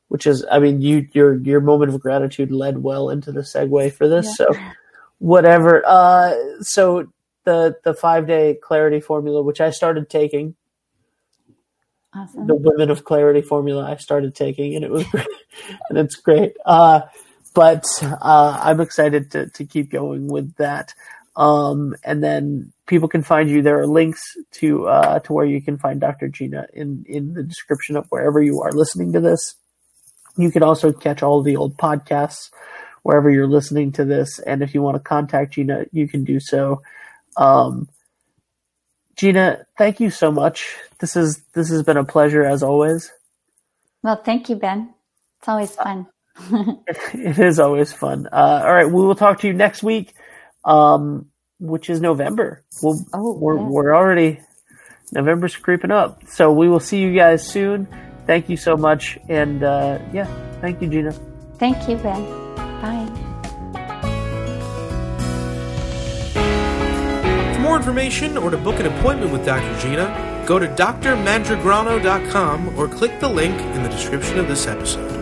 which 0.07 0.25
is, 0.25 0.45
I 0.49 0.59
mean, 0.59 0.81
you, 0.81 1.07
your, 1.13 1.35
your 1.35 1.61
moment 1.61 1.93
of 1.93 1.99
gratitude 2.01 2.51
led 2.51 2.81
well 2.81 3.09
into 3.09 3.31
the 3.31 3.41
segue 3.41 3.93
for 3.93 4.07
this. 4.07 4.37
So 4.37 4.47
whatever. 5.19 5.83
Uh, 5.85 6.35
so 6.61 7.11
the, 7.43 7.75
the 7.83 7.93
five 7.93 8.27
day 8.27 8.55
clarity 8.61 9.01
formula, 9.01 9.41
which 9.41 9.61
I 9.61 9.71
started 9.71 10.09
taking, 10.09 10.55
Awesome. 12.13 12.47
the 12.47 12.55
Women 12.55 12.89
of 12.89 13.03
Clarity 13.03 13.41
formula 13.41 13.83
I 13.85 13.97
started 13.97 14.33
taking, 14.33 14.75
and 14.75 14.83
it 14.83 14.89
was 14.89 15.03
great, 15.11 15.27
and 15.89 15.99
it's 15.99 16.15
great. 16.15 16.53
Uh, 16.65 17.01
but 17.53 17.85
uh, 18.01 18.59
I'm 18.63 18.81
excited 18.81 19.31
to 19.31 19.47
to 19.49 19.65
keep 19.65 19.91
going 19.91 20.27
with 20.27 20.55
that. 20.55 20.93
Um, 21.35 21.95
and 22.03 22.23
then 22.23 22.73
people 22.89 23.07
can 23.07 23.23
find 23.23 23.49
you. 23.49 23.61
There 23.61 23.79
are 23.79 23.87
links 23.87 24.21
to 24.53 24.87
uh, 24.87 25.19
to 25.19 25.33
where 25.33 25.45
you 25.45 25.61
can 25.61 25.77
find 25.77 26.01
Dr. 26.01 26.27
Gina 26.27 26.67
in 26.73 27.05
in 27.07 27.33
the 27.33 27.43
description 27.43 27.95
of 27.95 28.05
wherever 28.09 28.41
you 28.41 28.61
are 28.61 28.71
listening 28.73 29.13
to 29.13 29.21
this. 29.21 29.55
You 30.35 30.51
can 30.51 30.63
also 30.63 30.91
catch 30.91 31.23
all 31.23 31.41
the 31.41 31.55
old 31.55 31.77
podcasts 31.77 32.49
wherever 33.03 33.29
you're 33.29 33.47
listening 33.47 33.91
to 33.93 34.05
this. 34.05 34.39
And 34.39 34.61
if 34.61 34.73
you 34.73 34.81
want 34.81 34.95
to 34.95 34.99
contact 34.99 35.53
Gina, 35.53 35.85
you 35.91 36.07
can 36.07 36.23
do 36.23 36.39
so. 36.39 36.81
Um, 37.37 37.87
Gina, 39.15 39.65
thank 39.77 39.99
you 39.99 40.09
so 40.09 40.31
much. 40.31 40.75
This 40.99 41.15
is 41.15 41.41
this 41.53 41.69
has 41.69 41.83
been 41.83 41.97
a 41.97 42.05
pleasure 42.05 42.43
as 42.43 42.63
always. 42.63 43.11
Well, 44.03 44.21
thank 44.23 44.49
you, 44.49 44.55
Ben. 44.55 44.93
It's 45.39 45.47
always 45.47 45.75
fun. 45.75 46.07
It 47.13 47.37
is 47.37 47.59
always 47.59 47.91
fun. 47.91 48.27
Uh, 48.31 48.61
all 48.63 48.73
right, 48.73 48.85
we 48.85 49.01
will 49.01 49.15
talk 49.15 49.41
to 49.41 49.47
you 49.47 49.53
next 49.53 49.83
week, 49.83 50.13
um, 50.63 51.25
which 51.59 51.89
is 51.89 52.01
November. 52.01 52.63
We'll, 52.81 52.99
Oh, 53.13 53.33
we're 53.37 53.57
yeah. 53.57 53.63
we're 53.67 53.95
already 53.95 54.39
November's 55.11 55.55
creeping 55.55 55.91
up, 55.91 56.21
so 56.27 56.51
we 56.51 56.67
will 56.69 56.79
see 56.79 56.99
you 57.01 57.13
guys 57.15 57.47
soon. 57.47 57.87
Thank 58.27 58.49
you 58.49 58.57
so 58.57 58.77
much, 58.77 59.17
and 59.27 59.63
uh, 59.63 59.99
yeah, 60.13 60.27
thank 60.61 60.81
you, 60.81 60.87
Gina. 60.87 61.11
Thank 61.57 61.89
you, 61.89 61.97
Ben. 61.97 62.23
Bye. 62.55 63.07
For 67.55 67.59
more 67.61 67.75
information 67.77 68.37
or 68.37 68.51
to 68.51 68.57
book 68.57 68.79
an 68.79 68.85
appointment 68.85 69.31
with 69.31 69.45
Dr. 69.45 69.79
Gina, 69.79 70.43
go 70.47 70.59
to 70.59 70.67
drmandragrano.com 70.67 72.77
or 72.79 72.87
click 72.87 73.19
the 73.19 73.29
link 73.29 73.59
in 73.59 73.83
the 73.83 73.89
description 73.89 74.37
of 74.39 74.47
this 74.47 74.67
episode. 74.67 75.18